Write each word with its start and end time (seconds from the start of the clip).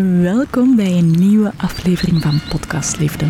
Welkom 0.00 0.76
bij 0.76 0.92
een 0.98 1.10
nieuwe 1.10 1.52
aflevering 1.56 2.22
van 2.22 2.40
Podcast 2.50 2.98
Liefde. 2.98 3.26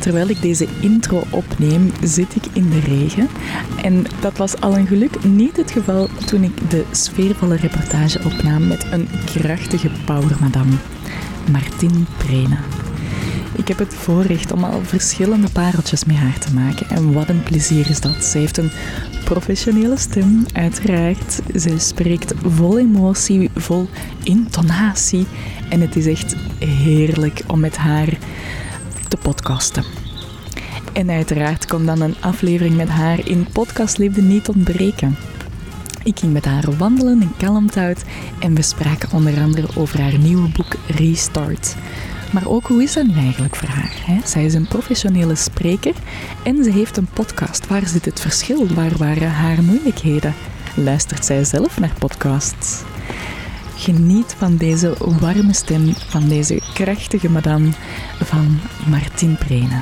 Terwijl 0.00 0.28
ik 0.28 0.42
deze 0.42 0.66
intro 0.80 1.22
opneem, 1.30 1.92
zit 2.02 2.36
ik 2.36 2.44
in 2.52 2.70
de 2.70 2.80
regen. 2.80 3.28
En 3.82 4.04
dat 4.20 4.36
was 4.36 4.60
al 4.60 4.76
een 4.76 4.86
geluk 4.86 5.24
niet 5.24 5.56
het 5.56 5.70
geval 5.70 6.08
toen 6.26 6.42
ik 6.42 6.70
de 6.70 6.84
sfeervolle 6.90 7.56
reportage 7.56 8.20
opnam 8.24 8.66
met 8.66 8.86
een 8.92 9.08
krachtige 9.24 9.90
powermadam, 10.04 10.78
Martin 11.50 12.06
Prena. 12.16 12.58
Ik 13.56 13.68
heb 13.68 13.78
het 13.78 13.94
voorrecht 13.94 14.52
om 14.52 14.64
al 14.64 14.80
verschillende 14.82 15.48
pareltjes 15.50 16.04
met 16.04 16.16
haar 16.16 16.38
te 16.38 16.54
maken. 16.54 16.88
En 16.88 17.12
wat 17.12 17.28
een 17.28 17.42
plezier 17.42 17.90
is 17.90 18.00
dat. 18.00 18.24
Ze 18.24 18.38
heeft 18.38 18.56
een 18.56 18.70
professionele 19.24 19.96
stem, 19.96 20.44
uiteraard. 20.52 21.40
Ze 21.60 21.78
spreekt 21.78 22.34
vol 22.44 22.78
emotie, 22.78 23.50
vol 23.54 23.88
intonatie. 24.22 25.26
En 25.68 25.80
het 25.80 25.96
is 25.96 26.06
echt 26.06 26.36
heerlijk 26.58 27.42
om 27.46 27.60
met 27.60 27.76
haar 27.76 28.18
te 29.08 29.16
podcasten. 29.16 29.84
En 30.92 31.10
uiteraard 31.10 31.66
kon 31.66 31.86
dan 31.86 32.00
een 32.00 32.16
aflevering 32.20 32.76
met 32.76 32.88
haar 32.88 33.28
in 33.28 33.46
Podcast 33.52 33.98
Liefde 33.98 34.22
niet 34.22 34.48
ontbreken. 34.48 35.16
Ik 36.02 36.18
ging 36.18 36.32
met 36.32 36.44
haar 36.44 36.76
wandelen 36.76 37.22
in 37.22 37.32
Kalmthout 37.36 38.02
en 38.38 38.54
we 38.54 38.62
spraken 38.62 39.12
onder 39.12 39.40
andere 39.40 39.68
over 39.74 40.00
haar 40.00 40.18
nieuwe 40.18 40.48
boek 40.48 40.74
Restart. 40.86 41.76
Maar 42.32 42.48
ook 42.48 42.66
hoe 42.66 42.82
is 42.82 42.92
dat 42.92 43.06
nu 43.06 43.14
eigenlijk 43.14 43.56
voor 43.56 43.68
haar? 43.68 43.92
Hè? 44.04 44.18
Zij 44.24 44.44
is 44.44 44.54
een 44.54 44.68
professionele 44.68 45.34
spreker 45.34 45.94
en 46.42 46.64
ze 46.64 46.70
heeft 46.70 46.96
een 46.96 47.08
podcast. 47.12 47.66
Waar 47.66 47.86
zit 47.86 48.04
het 48.04 48.20
verschil? 48.20 48.74
Waar 48.74 48.96
waren 48.96 49.30
haar 49.30 49.62
moeilijkheden? 49.62 50.34
Luistert 50.74 51.24
zij 51.24 51.44
zelf 51.44 51.78
naar 51.78 51.94
podcasts? 51.98 52.82
Geniet 53.76 54.34
van 54.38 54.56
deze 54.56 54.94
warme 54.98 55.52
stem, 55.52 55.94
van 55.94 56.28
deze 56.28 56.60
krachtige 56.74 57.30
madame 57.30 57.68
van 58.22 58.58
Martin 58.86 59.36
Prene. 59.36 59.80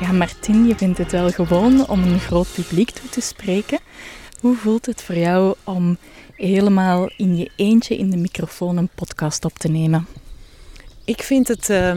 Ja, 0.00 0.12
Martin, 0.12 0.66
je 0.66 0.76
vindt 0.76 0.98
het 0.98 1.12
wel 1.12 1.30
gewoon 1.30 1.86
om 1.86 2.02
een 2.02 2.20
groot 2.20 2.48
publiek 2.54 2.90
toe 2.90 3.08
te 3.10 3.20
spreken. 3.20 3.78
Hoe 4.40 4.56
voelt 4.56 4.86
het 4.86 5.02
voor 5.02 5.16
jou 5.16 5.54
om 5.64 5.98
helemaal 6.36 7.10
in 7.16 7.36
je 7.36 7.50
eentje 7.56 7.96
in 7.96 8.10
de 8.10 8.16
microfoon 8.16 8.76
een 8.76 8.90
podcast 8.94 9.44
op 9.44 9.58
te 9.58 9.68
nemen? 9.68 10.06
Ik 11.04 11.22
vind 11.22 11.48
het 11.48 11.68
uh, 11.68 11.96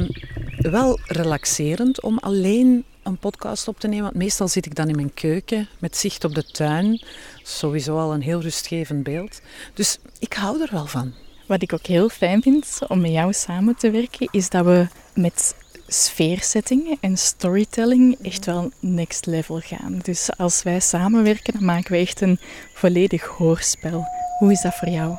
wel 0.58 1.00
relaxerend 1.06 2.02
om 2.02 2.18
alleen 2.18 2.84
een 3.04 3.18
podcast 3.18 3.68
op 3.68 3.80
te 3.80 3.88
nemen. 3.88 4.04
Want 4.04 4.16
meestal 4.16 4.48
zit 4.48 4.66
ik 4.66 4.76
dan 4.76 4.90
in 4.90 4.96
mijn 4.96 5.14
keuken 5.14 5.68
met 5.80 5.98
zicht 5.98 6.24
op 6.24 6.36
de 6.36 6.44
tuin. 6.44 7.04
Sowieso 7.44 7.98
al 7.98 8.14
een 8.14 8.22
heel 8.22 8.42
rustgevend 8.42 9.04
beeld. 9.04 9.42
Dus 9.74 9.98
ik 10.20 10.34
hou 10.34 10.62
er 10.62 10.70
wel 10.72 10.86
van. 10.86 11.14
Wat 11.46 11.62
ik 11.62 11.74
ook 11.74 11.86
heel 11.86 12.10
fijn 12.10 12.42
vind 12.42 12.80
om 12.88 13.02
met 13.02 13.12
jou 13.12 13.34
samen 13.34 13.76
te 13.76 13.92
werken, 13.92 14.28
is 14.32 14.50
dat 14.50 14.66
we 14.66 14.88
met 15.14 15.56
sfeersetting 15.94 16.98
en 17.02 17.18
storytelling 17.18 18.18
echt 18.22 18.46
wel 18.46 18.72
next 18.80 19.26
level 19.26 19.60
gaan. 19.60 20.00
Dus 20.04 20.30
als 20.38 20.64
wij 20.64 20.80
samenwerken, 20.80 21.54
dan 21.54 21.66
maken 21.66 21.92
we 21.92 21.98
echt 21.98 22.22
een 22.22 22.40
volledig 22.74 23.26
hoorspel. 23.26 24.06
Hoe 24.40 24.52
is 24.52 24.62
dat 24.62 24.76
voor 24.76 24.90
jou? 24.90 25.16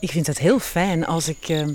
Ik 0.00 0.10
vind 0.10 0.26
het 0.26 0.38
heel 0.38 0.58
fijn 0.58 1.06
als 1.06 1.28
ik 1.28 1.48
uh, 1.48 1.66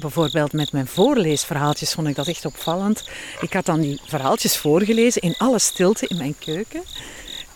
bijvoorbeeld 0.00 0.52
met 0.52 0.72
mijn 0.72 0.86
voorleesverhaaltjes 0.86 1.92
vond 1.92 2.08
ik 2.08 2.14
dat 2.14 2.28
echt 2.28 2.44
opvallend. 2.44 3.08
Ik 3.40 3.52
had 3.52 3.66
dan 3.66 3.80
die 3.80 4.00
verhaaltjes 4.04 4.56
voorgelezen 4.56 5.22
in 5.22 5.34
alle 5.38 5.58
stilte 5.58 6.06
in 6.06 6.16
mijn 6.16 6.34
keuken. 6.38 6.82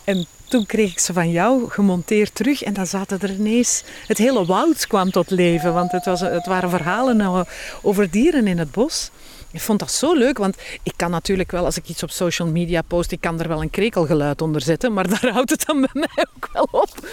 En 0.03 0.25
toen 0.47 0.65
kreeg 0.65 0.91
ik 0.91 0.99
ze 0.99 1.13
van 1.13 1.31
jou 1.31 1.69
gemonteerd 1.69 2.35
terug 2.35 2.63
en 2.63 2.73
dan 2.73 2.87
zaten 2.87 3.19
er 3.19 3.33
ineens... 3.33 3.83
Het 4.07 4.17
hele 4.17 4.45
woud 4.45 4.87
kwam 4.87 5.11
tot 5.11 5.29
leven, 5.29 5.73
want 5.73 5.91
het, 5.91 6.05
was, 6.05 6.19
het 6.19 6.45
waren 6.45 6.69
verhalen 6.69 7.45
over 7.81 8.11
dieren 8.11 8.47
in 8.47 8.57
het 8.57 8.71
bos. 8.71 9.09
Ik 9.57 9.63
vond 9.63 9.79
dat 9.79 9.91
zo 9.91 10.13
leuk, 10.13 10.37
want 10.37 10.57
ik 10.83 10.93
kan 10.95 11.11
natuurlijk 11.11 11.51
wel, 11.51 11.65
als 11.65 11.77
ik 11.77 11.87
iets 11.87 12.03
op 12.03 12.11
social 12.11 12.47
media 12.47 12.81
post, 12.81 13.11
ik 13.11 13.21
kan 13.21 13.39
er 13.39 13.47
wel 13.47 13.61
een 13.61 13.69
krekelgeluid 13.69 14.41
onder 14.41 14.61
zetten, 14.61 14.93
maar 14.93 15.07
daar 15.19 15.31
houdt 15.31 15.49
het 15.49 15.65
dan 15.65 15.81
bij 15.81 15.89
mij 15.93 16.25
ook 16.35 16.49
wel 16.53 16.67
op. 16.71 17.07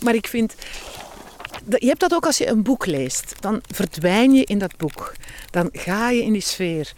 Maar 0.00 0.14
ik 0.14 0.26
vind, 0.26 0.54
je 1.78 1.86
hebt 1.86 2.00
dat 2.00 2.14
ook 2.14 2.26
als 2.26 2.38
je 2.38 2.46
een 2.46 2.62
boek 2.62 2.86
leest. 2.86 3.34
Dan 3.40 3.60
verdwijn 3.66 4.32
je 4.32 4.44
in 4.44 4.58
dat 4.58 4.76
boek. 4.76 5.14
Dan 5.50 5.68
ga 5.72 6.10
je 6.10 6.22
in 6.22 6.32
die 6.32 6.42
sfeer. 6.42 6.92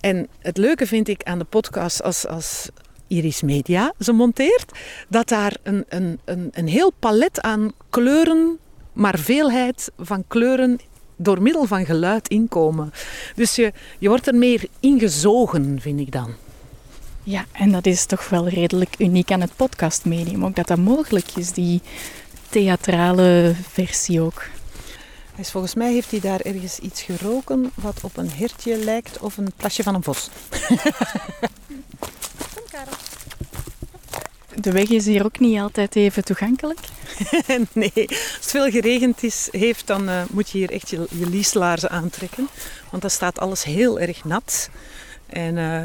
En 0.00 0.28
het 0.38 0.56
leuke 0.56 0.86
vind 0.86 1.08
ik 1.08 1.22
aan 1.22 1.38
de 1.38 1.44
podcast 1.44 2.02
als, 2.02 2.26
als 2.26 2.68
Iris 3.06 3.42
Media 3.42 3.92
ze 3.98 4.12
monteert, 4.12 4.72
dat 5.08 5.28
daar 5.28 5.56
een, 5.62 5.84
een, 5.88 6.20
een, 6.24 6.48
een 6.52 6.68
heel 6.68 6.92
palet 6.98 7.40
aan 7.40 7.72
kleuren, 7.90 8.58
maar 8.92 9.18
veelheid 9.18 9.90
van 9.98 10.24
kleuren 10.28 10.80
door 11.16 11.42
middel 11.42 11.64
van 11.64 11.84
geluid 11.84 12.28
inkomen. 12.28 12.92
Dus 13.34 13.54
je, 13.54 13.72
je 13.98 14.08
wordt 14.08 14.26
er 14.26 14.34
meer 14.34 14.64
ingezogen, 14.80 15.80
vind 15.80 16.00
ik 16.00 16.12
dan. 16.12 16.34
Ja, 17.22 17.44
en 17.52 17.72
dat 17.72 17.86
is 17.86 18.06
toch 18.06 18.28
wel 18.28 18.48
redelijk 18.48 18.94
uniek 18.98 19.30
aan 19.30 19.40
het 19.40 19.56
podcastmedium. 19.56 20.44
Ook 20.44 20.56
dat 20.56 20.66
dat 20.66 20.78
mogelijk 20.78 21.36
is, 21.36 21.52
die 21.52 21.82
theatrale 22.48 23.54
versie 23.70 24.20
ook. 24.20 24.42
Dus 25.36 25.50
volgens 25.50 25.74
mij 25.74 25.92
heeft 25.92 26.10
hij 26.10 26.20
daar 26.20 26.40
ergens 26.40 26.78
iets 26.78 27.02
geroken 27.02 27.70
wat 27.74 28.00
op 28.02 28.16
een 28.16 28.30
hertje 28.30 28.76
lijkt 28.76 29.18
of 29.18 29.36
een 29.36 29.52
plasje 29.56 29.82
van 29.82 29.94
een 29.94 30.02
vos. 30.02 30.28
Kom, 32.54 32.64
Karel. 32.70 33.05
De 34.60 34.72
weg 34.72 34.88
is 34.88 35.06
hier 35.06 35.24
ook 35.24 35.38
niet 35.38 35.58
altijd 35.58 35.96
even 35.96 36.24
toegankelijk. 36.24 36.78
nee, 37.72 37.92
als 37.94 38.34
het 38.34 38.50
veel 38.50 38.70
geregend 38.70 39.22
is, 39.22 39.48
heeft, 39.50 39.86
dan 39.86 40.08
uh, 40.08 40.22
moet 40.30 40.50
je 40.50 40.58
hier 40.58 40.70
echt 40.70 40.90
je, 40.90 41.06
je 41.10 41.28
lieslaarzen 41.28 41.90
aantrekken. 41.90 42.48
Want 42.90 43.02
dan 43.02 43.10
staat 43.10 43.38
alles 43.38 43.64
heel 43.64 44.00
erg 44.00 44.24
nat. 44.24 44.70
En 45.26 45.56
uh, 45.56 45.82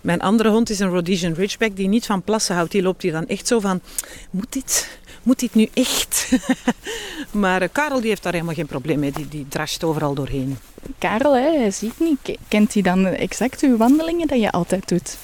mijn 0.00 0.20
andere 0.20 0.48
hond 0.48 0.70
is 0.70 0.78
een 0.78 0.88
Rhodesian 0.88 1.32
Ridgeback 1.32 1.76
die 1.76 1.88
niet 1.88 2.06
van 2.06 2.22
plassen 2.22 2.54
houdt. 2.54 2.72
Die 2.72 2.82
loopt 2.82 3.02
hier 3.02 3.12
dan 3.12 3.26
echt 3.26 3.46
zo 3.46 3.60
van, 3.60 3.80
moet 4.30 4.52
dit, 4.52 4.98
moet 5.22 5.38
dit 5.38 5.54
nu 5.54 5.68
echt? 5.74 6.28
maar 7.30 7.62
uh, 7.62 7.68
Karel 7.72 8.00
die 8.00 8.08
heeft 8.08 8.22
daar 8.22 8.32
helemaal 8.32 8.54
geen 8.54 8.66
probleem 8.66 8.98
mee. 8.98 9.12
Die, 9.12 9.28
die 9.28 9.46
drasht 9.48 9.84
overal 9.84 10.14
doorheen. 10.14 10.58
Karel, 10.98 11.36
hè, 11.36 11.58
hij 11.58 11.70
ziet 11.70 12.00
niet. 12.00 12.38
Kent 12.48 12.72
hij 12.72 12.82
dan 12.82 13.06
exact 13.06 13.60
uw 13.60 13.76
wandelingen 13.76 14.26
dat 14.26 14.40
je 14.40 14.50
altijd 14.50 14.88
doet? 14.88 15.16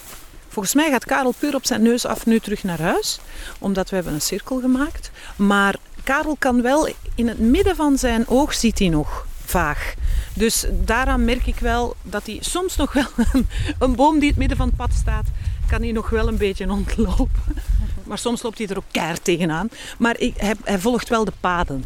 Volgens 0.49 0.75
mij 0.75 0.91
gaat 0.91 1.05
Karel 1.05 1.35
puur 1.39 1.55
op 1.55 1.67
zijn 1.67 1.83
neus 1.83 2.07
af 2.07 2.27
nu 2.27 2.41
terug 2.41 2.63
naar 2.63 2.81
huis. 2.81 3.21
Omdat 3.59 3.89
we 3.91 3.95
hebben 3.95 4.15
een 4.15 4.21
cirkel 4.21 4.61
gemaakt. 4.61 5.11
Maar 5.37 5.77
Karel 6.05 6.37
kan 6.39 6.63
wel 6.63 6.89
in 7.15 7.29
het 7.29 7.39
midden 7.39 7.77
van 7.77 7.99
zijn 7.99 8.29
oog 8.29 8.55
ziet 8.55 8.79
hij 8.79 8.89
nog 8.89 9.27
vaag. 9.45 9.95
Dus 10.35 10.67
daaraan 10.85 11.25
merk 11.25 11.47
ik 11.47 11.59
wel 11.59 11.97
dat 12.03 12.27
hij 12.27 12.39
soms 12.41 12.77
nog 12.77 12.93
wel 12.93 13.07
een, 13.33 13.49
een 13.79 13.95
boom 13.95 14.13
die 14.13 14.23
in 14.23 14.29
het 14.29 14.37
midden 14.37 14.57
van 14.57 14.67
het 14.67 14.77
pad 14.77 14.93
staat, 14.93 15.27
kan 15.67 15.83
hij 15.83 15.93
nog 15.93 16.11
wel 16.11 16.29
een 16.29 16.37
beetje 16.37 16.71
ontlopen. 16.71 17.57
Maar 18.05 18.19
soms 18.19 18.43
loopt 18.43 18.59
hij 18.59 18.67
er 18.67 18.77
ook 18.77 18.85
keihard 18.91 19.25
tegenaan. 19.25 19.69
Maar 19.99 20.21
ik, 20.21 20.35
hij, 20.37 20.55
hij 20.65 20.79
volgt 20.79 21.09
wel 21.09 21.25
de 21.25 21.33
paden. 21.41 21.85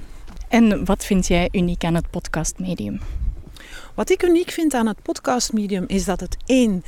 En 0.49 0.84
wat 0.84 1.05
vind 1.05 1.27
jij 1.27 1.49
uniek 1.53 1.84
aan 1.84 1.94
het 1.94 2.11
podcastmedium? 2.11 3.00
Wat 3.94 4.11
ik 4.11 4.23
uniek 4.23 4.50
vind 4.50 4.75
aan 4.75 4.87
het 4.87 5.03
podcastmedium 5.03 5.84
is 5.87 6.05
dat 6.05 6.21
het 6.21 6.37
één 6.47 6.84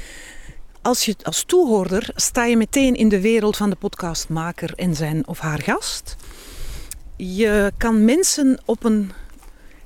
als, 0.85 1.05
je, 1.05 1.17
als 1.23 1.45
toehoorder 1.45 2.11
sta 2.15 2.45
je 2.45 2.57
meteen 2.57 2.95
in 2.95 3.09
de 3.09 3.21
wereld 3.21 3.57
van 3.57 3.71
de 3.71 3.77
podcastmaker 3.77 4.73
en 4.75 4.95
zijn 4.95 5.27
of 5.27 5.39
haar 5.39 5.63
gast. 5.63 6.17
Je 7.17 7.73
kan 7.77 8.05
mensen 8.05 8.61
op 8.65 8.85
een 8.85 9.13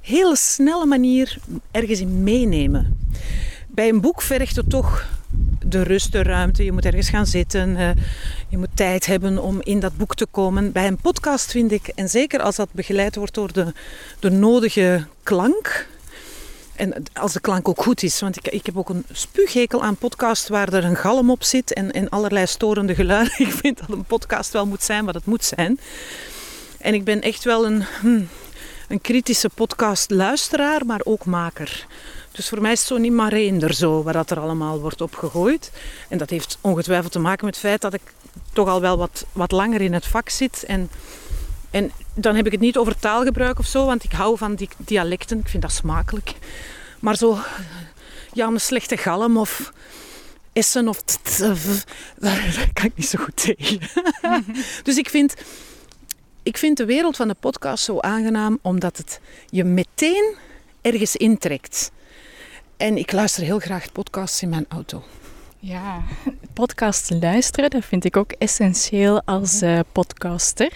hele 0.01 0.37
snelle 0.37 0.87
manier 0.87 1.39
ergens 1.71 2.01
in 2.01 2.23
meenemen. 2.23 2.99
Bij 3.69 3.89
een 3.89 4.01
boek 4.01 4.23
vergt 4.23 4.57
het 4.57 4.71
toch 4.71 5.07
de 5.65 5.83
rust, 5.83 6.13
de 6.13 6.23
ruimte. 6.23 6.65
Je 6.65 6.73
moet 6.73 6.85
ergens 6.85 7.09
gaan 7.09 7.27
zitten. 7.27 7.77
Eh, 7.77 7.91
je 8.49 8.59
moet 8.59 8.69
tijd 8.75 9.07
hebben 9.07 9.43
om 9.43 9.61
in 9.63 9.81
dat 9.81 9.97
boek 9.97 10.15
te 10.15 10.27
komen. 10.27 10.73
Bij 10.73 10.87
een 10.87 11.01
podcast 11.01 11.51
vind 11.51 11.73
ik, 11.73 11.89
en 11.89 12.09
zeker 12.09 12.41
als 12.41 12.57
dat 12.57 12.69
begeleid 12.73 13.17
wordt 13.17 13.35
door 13.35 13.53
de, 13.53 13.73
de 14.21 14.31
nodige 14.31 15.07
klank, 15.23 15.89
en 16.79 17.03
als 17.13 17.33
de 17.33 17.41
klank 17.41 17.69
ook 17.69 17.83
goed 17.83 18.03
is. 18.03 18.21
Want 18.21 18.37
ik, 18.37 18.49
ik 18.49 18.67
heb 18.67 18.77
ook 18.77 18.89
een 18.89 19.05
spuughekel 19.13 19.83
aan 19.83 19.97
podcasts 19.97 20.49
waar 20.49 20.73
er 20.73 20.85
een 20.85 20.97
galm 20.97 21.31
op 21.31 21.45
zit 21.45 21.73
en, 21.73 21.93
en 21.93 22.09
allerlei 22.09 22.47
storende 22.47 22.95
geluiden. 22.95 23.33
Ik 23.47 23.53
vind 23.53 23.79
dat 23.79 23.89
een 23.91 24.05
podcast 24.05 24.53
wel 24.53 24.67
moet 24.67 24.83
zijn 24.83 25.05
wat 25.05 25.15
het 25.15 25.27
moet 25.27 25.45
zijn. 25.45 25.81
En 26.79 26.95
ik 26.95 27.05
ben 27.05 27.21
echt 27.21 27.45
wel 27.45 27.67
een, 27.67 27.85
hm, 28.01 28.23
een 28.89 29.01
kritische 29.01 29.49
podcastluisteraar, 29.55 30.87
maar 30.87 31.01
ook 31.05 31.25
maker. 31.25 31.87
Dus 32.33 32.49
voor 32.49 32.61
mij 32.61 32.73
is 32.73 32.79
het 32.79 32.89
zo 32.89 32.97
niet 32.97 33.13
maar 33.13 33.33
er 33.33 33.75
zo, 33.75 34.03
waar 34.03 34.13
dat 34.13 34.31
er 34.31 34.41
allemaal 34.41 34.81
wordt 34.81 35.01
opgegooid. 35.01 35.71
En 36.09 36.19
dat 36.19 36.31
heeft 36.31 36.59
ongetwijfeld 36.61 37.13
te 37.13 37.19
maken 37.19 37.45
met 37.45 37.55
het 37.55 37.65
feit 37.65 37.81
dat 37.81 37.95
ik 37.95 38.03
toch 38.53 38.69
al 38.69 38.81
wel 38.81 38.97
wat, 38.97 39.27
wat 39.33 39.53
langer 39.53 39.81
in 39.81 39.93
het 39.93 40.07
vak 40.07 40.29
zit. 40.29 40.65
En, 40.67 40.91
en 41.71 41.93
dan 42.15 42.35
heb 42.35 42.47
ik 42.47 42.53
het 42.53 42.61
niet 42.61 42.77
over 42.77 42.99
taalgebruik 42.99 43.59
of 43.59 43.67
zo, 43.67 43.87
want 43.87 44.05
ik 44.05 44.13
hou 44.13 44.37
van 44.37 44.55
die 44.55 44.69
dialecten. 44.77 45.39
Ik 45.39 45.49
vind 45.49 45.63
dat 45.63 45.73
smakelijk. 45.73 46.35
Maar 47.01 47.17
zo, 47.17 47.39
ja, 48.33 48.47
een 48.47 48.61
slechte 48.61 48.97
galm 48.97 49.37
of 49.37 49.73
essen 50.53 50.89
of... 50.89 51.03
Daar 52.17 52.71
kan 52.73 52.85
ik 52.85 52.97
niet 52.97 53.09
zo 53.09 53.19
goed 53.23 53.37
tegen. 53.37 53.81
dus 54.83 54.97
ik 54.97 55.09
vind 55.09 55.35
ik 56.49 56.59
vind 56.59 56.77
de 56.77 56.85
wereld 56.85 57.17
van 57.17 57.29
de 57.29 57.37
podcast 57.41 57.85
zo 57.85 58.01
aangenaam 58.01 58.59
omdat 58.63 58.97
het 58.97 59.21
je 59.51 59.65
meteen 59.65 60.35
ergens 60.81 61.17
intrekt. 61.17 61.91
En 62.77 62.97
ik 62.97 63.13
luister 63.13 63.43
heel 63.43 63.59
graag 63.59 63.93
podcasts 63.93 64.43
in 64.43 64.49
mijn 64.49 64.65
auto. 64.69 65.03
Ja, 65.59 66.03
podcast 66.53 67.11
luisteren, 67.21 67.71
dat 67.71 67.85
vind 67.85 68.05
ik 68.05 68.17
ook 68.17 68.33
essentieel 68.33 69.23
als 69.25 69.63
uh, 69.63 69.81
podcaster. 69.93 70.73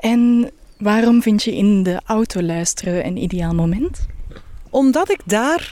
En 0.00 0.50
waarom 0.78 1.22
vind 1.22 1.42
je 1.42 1.56
in 1.56 1.82
de 1.82 2.00
auto 2.06 2.42
luisteren 2.42 3.06
een 3.06 3.16
ideaal 3.16 3.54
moment? 3.54 4.06
Omdat 4.70 5.10
ik 5.10 5.20
daar 5.24 5.70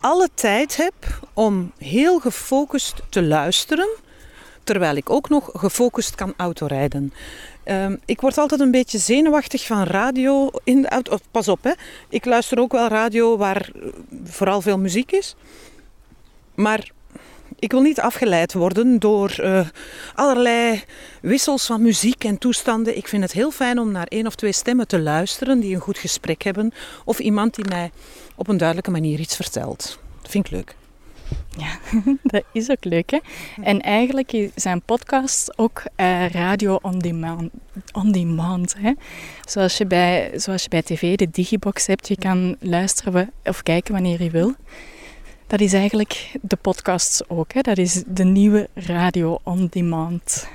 alle 0.00 0.28
tijd 0.34 0.76
heb 0.76 0.94
om 1.32 1.72
heel 1.78 2.18
gefocust 2.18 3.02
te 3.08 3.22
luisteren, 3.22 3.88
terwijl 4.64 4.96
ik 4.96 5.10
ook 5.10 5.28
nog 5.28 5.50
gefocust 5.52 6.14
kan 6.14 6.34
autorijden. 6.36 7.12
Um, 7.64 8.00
ik 8.04 8.20
word 8.20 8.38
altijd 8.38 8.60
een 8.60 8.70
beetje 8.70 8.98
zenuwachtig 8.98 9.66
van 9.66 9.82
radio 9.82 10.50
in 10.64 10.82
de 10.82 10.88
auto. 10.88 11.16
Pas 11.30 11.48
op, 11.48 11.64
hè. 11.64 11.72
ik 12.08 12.24
luister 12.24 12.58
ook 12.58 12.72
wel 12.72 12.88
radio 12.88 13.36
waar 13.36 13.70
vooral 14.24 14.60
veel 14.60 14.78
muziek 14.78 15.12
is. 15.12 15.34
Maar 16.54 16.90
ik 17.58 17.70
wil 17.70 17.80
niet 17.80 18.00
afgeleid 18.00 18.52
worden 18.52 18.98
door 18.98 19.36
uh, 19.40 19.66
allerlei 20.14 20.82
wissels 21.20 21.66
van 21.66 21.82
muziek 21.82 22.24
en 22.24 22.38
toestanden. 22.38 22.96
Ik 22.96 23.08
vind 23.08 23.22
het 23.22 23.32
heel 23.32 23.50
fijn 23.50 23.78
om 23.78 23.92
naar 23.92 24.06
één 24.06 24.26
of 24.26 24.34
twee 24.34 24.52
stemmen 24.52 24.88
te 24.88 25.00
luisteren 25.00 25.60
die 25.60 25.74
een 25.74 25.80
goed 25.80 25.98
gesprek 25.98 26.42
hebben. 26.42 26.72
Of 27.04 27.18
iemand 27.18 27.54
die 27.54 27.64
mij 27.68 27.90
op 28.34 28.48
een 28.48 28.56
duidelijke 28.56 28.90
manier 28.90 29.20
iets 29.20 29.36
vertelt. 29.36 29.98
Dat 30.22 30.30
vind 30.30 30.46
ik 30.46 30.52
leuk. 30.52 30.74
Ja, 31.56 31.78
dat 32.22 32.42
is 32.52 32.70
ook 32.70 32.84
leuk. 32.84 33.10
Hè? 33.10 33.18
En 33.62 33.80
eigenlijk 33.80 34.50
zijn 34.54 34.82
podcasts 34.82 35.58
ook 35.58 35.82
uh, 35.96 36.28
radio 36.28 36.78
on 36.82 36.98
demand. 36.98 37.50
On 37.92 38.12
demand 38.12 38.74
hè? 38.78 38.92
Zoals, 39.48 39.76
je 39.76 39.86
bij, 39.86 40.30
zoals 40.34 40.62
je 40.62 40.68
bij 40.68 40.82
tv 40.82 41.16
de 41.16 41.30
digibox 41.30 41.86
hebt, 41.86 42.08
je 42.08 42.16
kan 42.16 42.56
luisteren 42.60 43.32
of 43.44 43.62
kijken 43.62 43.92
wanneer 43.92 44.22
je 44.22 44.30
wil. 44.30 44.54
Dat 45.46 45.60
is 45.60 45.72
eigenlijk 45.72 46.32
de 46.42 46.56
podcasts 46.56 47.28
ook. 47.28 47.52
Hè? 47.52 47.60
Dat 47.60 47.78
is 47.78 48.02
de 48.06 48.24
nieuwe 48.24 48.68
radio 48.74 49.38
on 49.42 49.66
demand. 49.70 50.48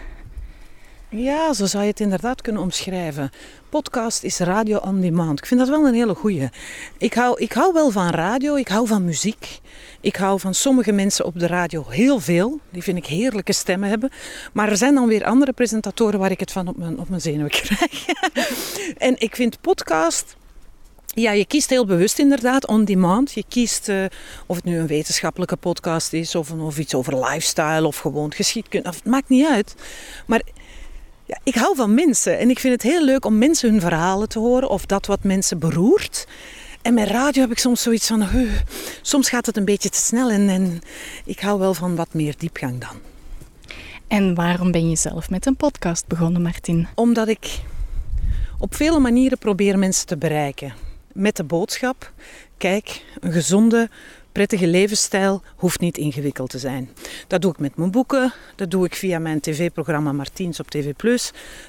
Ja, 1.09 1.53
zo 1.53 1.65
zou 1.65 1.83
je 1.83 1.89
het 1.89 1.99
inderdaad 1.99 2.41
kunnen 2.41 2.61
omschrijven. 2.61 3.31
Podcast 3.69 4.23
is 4.23 4.39
radio 4.39 4.77
on 4.77 5.01
demand. 5.01 5.39
Ik 5.39 5.45
vind 5.45 5.59
dat 5.59 5.69
wel 5.69 5.87
een 5.87 5.93
hele 5.93 6.15
goeie. 6.15 6.49
Ik 6.97 7.13
hou, 7.13 7.39
ik 7.39 7.51
hou 7.51 7.73
wel 7.73 7.91
van 7.91 8.09
radio, 8.09 8.55
ik 8.55 8.67
hou 8.67 8.87
van 8.87 9.05
muziek. 9.05 9.59
Ik 10.01 10.15
hou 10.15 10.39
van 10.39 10.53
sommige 10.53 10.91
mensen 10.91 11.25
op 11.25 11.39
de 11.39 11.47
radio 11.47 11.85
heel 11.89 12.19
veel. 12.19 12.59
Die 12.69 12.83
vind 12.83 12.97
ik 12.97 13.05
heerlijke 13.05 13.53
stemmen 13.53 13.89
hebben. 13.89 14.09
Maar 14.53 14.69
er 14.69 14.77
zijn 14.77 14.95
dan 14.95 15.07
weer 15.07 15.25
andere 15.25 15.53
presentatoren 15.53 16.19
waar 16.19 16.31
ik 16.31 16.39
het 16.39 16.51
van 16.51 16.67
op 16.67 16.77
mijn, 16.77 16.99
op 16.99 17.09
mijn 17.09 17.21
zenuwen 17.21 17.51
krijg. 17.61 18.05
en 18.97 19.19
ik 19.19 19.35
vind 19.35 19.61
podcast 19.61 20.35
ja, 21.13 21.31
je 21.31 21.45
kiest 21.45 21.69
heel 21.69 21.85
bewust 21.85 22.19
inderdaad 22.19 22.67
on 22.67 22.85
demand. 22.85 23.31
Je 23.31 23.43
kiest 23.47 23.89
uh, 23.89 24.05
of 24.45 24.55
het 24.55 24.65
nu 24.65 24.77
een 24.77 24.87
wetenschappelijke 24.87 25.55
podcast 25.55 26.13
is 26.13 26.35
of, 26.35 26.51
of 26.51 26.77
iets 26.77 26.93
over 26.93 27.25
lifestyle 27.25 27.87
of 27.87 27.97
gewoon 27.97 28.33
geschiedkunde. 28.33 28.89
Het 28.89 29.05
maakt 29.05 29.29
niet 29.29 29.47
uit. 29.47 29.75
Maar 30.25 30.41
ja, 31.25 31.39
ik 31.43 31.55
hou 31.55 31.75
van 31.75 31.93
mensen 31.93 32.39
en 32.39 32.49
ik 32.49 32.59
vind 32.59 32.73
het 32.73 32.91
heel 32.91 33.05
leuk 33.05 33.25
om 33.25 33.37
mensen 33.37 33.69
hun 33.69 33.81
verhalen 33.81 34.29
te 34.29 34.39
horen 34.39 34.69
of 34.69 34.85
dat 34.85 35.05
wat 35.05 35.23
mensen 35.23 35.59
beroert. 35.59 36.27
En 36.81 36.93
met 36.93 37.07
radio 37.07 37.41
heb 37.41 37.51
ik 37.51 37.59
soms 37.59 37.81
zoiets 37.81 38.07
van, 38.07 38.21
uh, 38.21 38.51
soms 39.01 39.29
gaat 39.29 39.45
het 39.45 39.57
een 39.57 39.65
beetje 39.65 39.89
te 39.89 39.97
snel 39.97 40.29
en, 40.29 40.49
en 40.49 40.81
ik 41.25 41.39
hou 41.39 41.59
wel 41.59 41.73
van 41.73 41.95
wat 41.95 42.13
meer 42.13 42.33
diepgang 42.37 42.81
dan. 42.81 42.99
En 44.07 44.35
waarom 44.35 44.71
ben 44.71 44.89
je 44.89 44.95
zelf 44.95 45.29
met 45.29 45.45
een 45.45 45.55
podcast 45.55 46.07
begonnen, 46.07 46.41
Martin? 46.41 46.87
Omdat 46.95 47.27
ik 47.27 47.59
op 48.57 48.75
vele 48.75 48.99
manieren 48.99 49.37
probeer 49.37 49.79
mensen 49.79 50.07
te 50.07 50.17
bereiken. 50.17 50.73
Met 51.13 51.35
de 51.35 51.43
boodschap, 51.43 52.11
kijk, 52.57 53.03
een 53.19 53.31
gezonde, 53.31 53.89
prettige 54.31 54.67
levensstijl 54.67 55.41
hoeft 55.55 55.79
niet 55.79 55.97
ingewikkeld 55.97 56.49
te 56.49 56.59
zijn. 56.59 56.89
Dat 57.27 57.41
doe 57.41 57.51
ik 57.51 57.59
met 57.59 57.75
mijn 57.75 57.91
boeken, 57.91 58.33
dat 58.55 58.71
doe 58.71 58.85
ik 58.85 58.95
via 58.95 59.19
mijn 59.19 59.39
tv-programma 59.39 60.11
Martiens 60.11 60.59
op 60.59 60.69
TV+, 60.69 60.93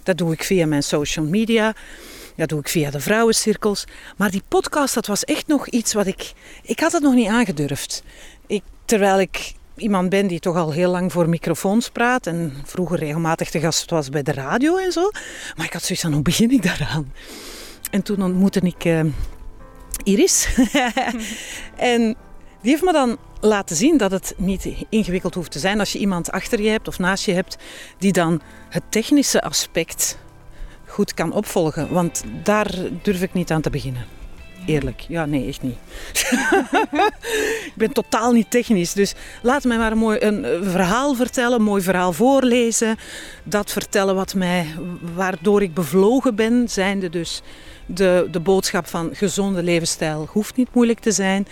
dat 0.03 0.19
doe 0.19 0.33
ik 0.33 0.45
via 0.45 0.67
mijn 0.67 0.83
social 0.83 1.25
media, 1.25 1.75
dat 2.37 2.49
doe 2.49 2.61
ik 2.61 2.69
via 2.69 2.91
de 2.91 3.01
vrouwencirkels. 3.01 3.85
Maar 4.17 4.31
die 4.31 4.43
podcast, 4.49 4.95
dat 4.95 5.07
was 5.07 5.25
echt 5.25 5.47
nog 5.47 5.69
iets 5.69 5.93
wat 5.93 6.07
ik... 6.07 6.33
Ik 6.63 6.81
had 6.81 6.93
het 6.93 7.03
nog 7.03 7.15
niet 7.15 7.29
aangedurfd. 7.29 8.03
Ik, 8.47 8.63
terwijl 8.85 9.21
ik 9.21 9.53
iemand 9.77 10.09
ben 10.09 10.27
die 10.27 10.41
toch 10.41 10.57
al 10.57 10.73
heel 10.73 10.91
lang 10.91 11.13
voor 11.13 11.29
microfoons 11.29 11.91
praat 11.91 12.27
en 12.27 12.53
vroeger 12.65 12.99
regelmatig 12.99 13.51
te 13.51 13.61
gast 13.61 13.91
was 13.91 14.09
bij 14.09 14.23
de 14.23 14.33
radio 14.33 14.77
en 14.77 14.93
zo. 14.93 15.11
Maar 15.57 15.67
ik 15.67 15.73
had 15.73 15.83
zoiets 15.83 16.05
van, 16.05 16.13
hoe 16.13 16.23
begin 16.23 16.51
ik 16.51 16.63
daaraan? 16.63 17.13
En 17.93 18.03
toen 18.03 18.23
ontmoette 18.23 18.61
ik 18.61 18.85
uh, 18.85 19.01
Iris. 20.05 20.49
en 21.77 22.17
die 22.61 22.71
heeft 22.71 22.83
me 22.83 22.93
dan 22.93 23.19
laten 23.41 23.77
zien 23.77 23.97
dat 23.97 24.11
het 24.11 24.35
niet 24.37 24.69
ingewikkeld 24.89 25.35
hoeft 25.35 25.51
te 25.51 25.59
zijn 25.59 25.79
als 25.79 25.93
je 25.93 25.99
iemand 25.99 26.31
achter 26.31 26.61
je 26.61 26.69
hebt 26.69 26.89
of 26.89 26.99
naast 26.99 27.25
je 27.25 27.33
hebt 27.33 27.57
die 27.99 28.13
dan 28.13 28.41
het 28.69 28.83
technische 28.89 29.43
aspect 29.43 30.19
goed 30.87 31.15
kan 31.15 31.33
opvolgen. 31.33 31.93
Want 31.93 32.25
daar 32.43 32.75
durf 33.03 33.23
ik 33.23 33.33
niet 33.33 33.51
aan 33.51 33.61
te 33.61 33.71
beginnen. 33.71 34.05
Eerlijk. 34.67 35.01
Ja, 35.09 35.27
nee, 35.27 35.49
echt 35.49 35.63
niet. 35.63 35.77
ik 37.67 37.73
ben 37.75 37.93
totaal 37.93 38.33
niet 38.33 38.51
technisch. 38.51 38.93
Dus 38.93 39.15
laat 39.43 39.65
mij 39.65 39.79
maar 39.79 39.93
een 39.93 39.99
mooi 39.99 40.19
een 40.21 40.65
verhaal 40.65 41.15
vertellen, 41.15 41.59
een 41.59 41.65
mooi 41.65 41.83
verhaal 41.83 42.13
voorlezen. 42.13 42.97
Dat 43.45 43.73
vertellen 43.73 44.15
wat 44.15 44.35
mij, 44.35 44.67
waardoor 45.15 45.63
ik 45.63 45.75
bevlogen 45.75 46.35
ben, 46.35 46.69
zijnde 46.69 47.11
dus 47.11 47.43
de, 47.87 48.29
de 48.31 48.41
boodschap 48.41 48.87
van 48.87 49.11
gezonde 49.13 49.63
levensstijl 49.63 50.29
hoeft 50.31 50.57
niet 50.57 50.75
moeilijk 50.75 51.01
te 51.01 51.13
zijn. 51.13 51.47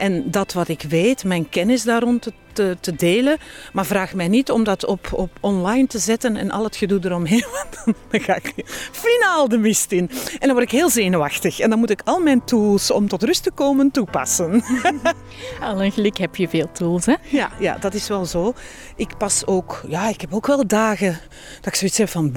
En 0.00 0.30
dat 0.30 0.52
wat 0.52 0.68
ik 0.68 0.82
weet, 0.88 1.24
mijn 1.24 1.48
kennis 1.48 1.82
daar 1.82 2.02
rond 2.02 2.22
te, 2.22 2.32
te, 2.52 2.76
te, 2.80 2.96
delen. 2.96 3.38
Maar 3.72 3.86
vraag 3.86 4.14
mij 4.14 4.28
niet 4.28 4.50
om 4.50 4.64
dat 4.64 4.86
op, 4.86 5.08
op 5.12 5.30
online 5.40 5.86
te 5.86 5.98
zetten 5.98 6.36
en 6.36 6.50
al 6.50 6.64
het 6.64 6.76
gedoe 6.76 7.00
eromheen. 7.02 7.44
Want 7.84 7.96
dan 8.10 8.20
ga 8.20 8.36
ik 8.36 8.52
finaal 8.92 9.48
de 9.48 9.58
mist 9.58 9.92
in. 9.92 10.10
En 10.38 10.46
dan 10.46 10.50
word 10.50 10.62
ik 10.62 10.70
heel 10.70 10.90
zenuwachtig. 10.90 11.60
En 11.60 11.70
dan 11.70 11.78
moet 11.78 11.90
ik 11.90 12.02
al 12.04 12.20
mijn 12.20 12.44
tools 12.44 12.90
om 12.90 13.08
tot 13.08 13.22
rust 13.22 13.42
te 13.42 13.50
komen 13.50 13.90
toepassen. 13.90 14.62
Al 15.60 15.82
een 15.82 15.92
geluk 15.92 16.18
heb 16.18 16.36
je 16.36 16.48
veel 16.48 16.72
tools, 16.72 17.06
hè? 17.06 17.14
Ja, 17.28 17.50
ja, 17.58 17.78
dat 17.78 17.94
is 17.94 18.08
wel 18.08 18.24
zo. 18.24 18.54
Ik 18.96 19.16
pas 19.16 19.46
ook... 19.46 19.82
Ja, 19.88 20.08
ik 20.08 20.20
heb 20.20 20.34
ook 20.34 20.46
wel 20.46 20.66
dagen 20.66 21.20
dat 21.56 21.66
ik 21.66 21.74
zoiets 21.74 21.98
heb 21.98 22.08
van... 22.08 22.32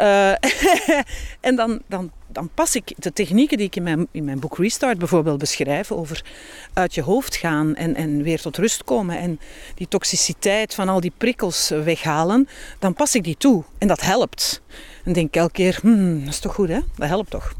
Uh, 0.00 0.30
en 1.48 1.56
dan, 1.56 1.80
dan 1.86 2.10
dan 2.32 2.50
pas 2.54 2.74
ik 2.74 2.92
de 2.96 3.12
technieken 3.12 3.56
die 3.56 3.66
ik 3.66 3.76
in 3.76 3.82
mijn, 3.82 4.06
in 4.10 4.24
mijn 4.24 4.40
boek 4.40 4.58
Restart 4.58 4.98
bijvoorbeeld 4.98 5.38
beschrijf 5.38 5.92
over 5.92 6.24
uit 6.72 6.94
je 6.94 7.02
hoofd 7.02 7.36
gaan 7.36 7.74
en, 7.74 7.94
en 7.94 8.22
weer 8.22 8.40
tot 8.40 8.56
rust 8.56 8.84
komen 8.84 9.18
en 9.18 9.40
die 9.74 9.88
toxiciteit 9.88 10.74
van 10.74 10.88
al 10.88 11.00
die 11.00 11.12
prikkels 11.16 11.68
weghalen, 11.68 12.48
dan 12.78 12.94
pas 12.94 13.14
ik 13.14 13.24
die 13.24 13.36
toe 13.36 13.64
en 13.78 13.88
dat 13.88 14.00
helpt. 14.00 14.62
En 15.04 15.12
denk 15.12 15.36
elke 15.36 15.52
keer, 15.52 15.78
hmm, 15.82 16.24
dat 16.24 16.32
is 16.32 16.38
toch 16.38 16.54
goed 16.54 16.68
hè? 16.68 16.80
Dat 16.96 17.08
helpt 17.08 17.30
toch? 17.30 17.54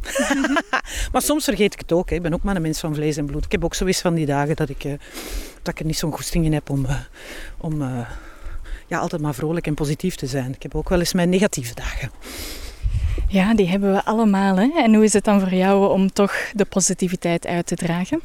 maar 1.13 1.23
soms 1.23 1.45
vergeet 1.45 1.73
ik 1.73 1.81
het 1.81 1.93
ook. 1.93 2.11
Hè. 2.11 2.17
Ik 2.17 2.23
ben 2.23 2.35
ook 2.35 2.43
maar 2.43 2.57
een 2.57 2.63
mens 2.63 2.81
van 2.81 2.95
vlees 2.95 3.17
en 3.17 3.27
bloed. 3.27 3.45
Ik 3.45 3.53
heb 3.53 3.65
ook 3.65 3.75
zoiets 3.75 4.01
van 4.01 4.15
die 4.15 4.27
dagen 4.27 4.57
dat 4.57 4.69
ik, 4.69 4.85
uh, 4.85 4.93
dat 5.63 5.75
ik 5.75 5.81
er 5.81 5.87
niet 5.87 5.99
zo'n 5.99 6.13
goesting 6.13 6.45
in 6.45 6.53
heb 6.53 6.71
om, 6.71 6.85
uh, 6.85 7.01
om 7.59 7.83
ja, 8.91 8.99
altijd 8.99 9.23
maar 9.23 9.35
vrolijk 9.35 9.67
en 9.67 9.75
positief 9.75 10.15
te 10.15 10.27
zijn. 10.27 10.55
Ik 10.55 10.63
heb 10.63 10.75
ook 10.75 10.89
wel 10.89 10.99
eens 10.99 11.13
mijn 11.13 11.29
negatieve 11.29 11.75
dagen. 11.75 12.11
Ja, 13.29 13.55
die 13.55 13.69
hebben 13.69 13.93
we 13.93 14.05
allemaal. 14.05 14.57
Hè? 14.57 14.71
En 14.77 14.95
hoe 14.95 15.05
is 15.05 15.13
het 15.13 15.25
dan 15.25 15.41
voor 15.41 15.55
jou 15.55 15.91
om 15.91 16.13
toch 16.13 16.35
de 16.53 16.65
positiviteit 16.65 17.47
uit 17.47 17.67
te 17.67 17.77
dragen? 17.77 18.21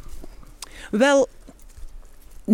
Wel, 0.92 1.28
99% 1.28 2.48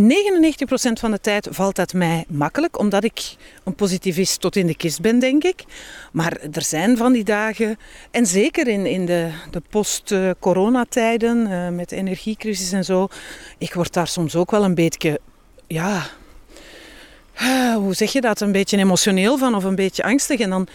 van 1.00 1.12
de 1.12 1.20
tijd 1.22 1.48
valt 1.52 1.76
dat 1.76 1.94
mij 1.94 2.26
makkelijk, 2.28 2.80
omdat 2.80 3.04
ik 3.04 3.36
een 3.64 3.76
positivist 3.76 4.42
tot 4.42 4.56
in 4.56 4.68
de 4.68 4.76
kist 4.76 5.02
ben, 5.02 5.20
denk 5.20 5.44
ik. 5.44 5.64
Maar 6.12 6.38
er 6.52 6.64
zijn 6.64 6.98
van 6.98 7.14
die 7.14 7.24
dagen, 7.24 7.78
en 8.12 8.26
zeker 8.26 8.68
in, 8.68 8.86
in 8.86 9.06
de, 9.06 9.30
de 9.52 9.62
post-coronatijden, 9.70 11.48
uh, 11.48 11.70
met 11.70 11.90
de 11.90 11.96
energiecrisis 11.96 12.72
en 12.72 12.86
zo, 12.86 13.08
ik 13.58 13.74
word 13.74 13.94
daar 13.94 14.08
soms 14.08 14.36
ook 14.36 14.52
wel 14.52 14.64
een 14.64 14.76
beetje, 14.76 15.20
ja, 15.68 16.10
hoe 17.76 17.94
zeg 17.94 18.12
je 18.12 18.22
dat, 18.22 18.42
een 18.42 18.52
beetje 18.52 18.78
emotioneel 18.78 19.38
van 19.38 19.56
of 19.56 19.64
een 19.64 19.76
beetje 19.76 20.04
angstig. 20.04 20.40
En 20.40 20.50
dan 20.50 20.68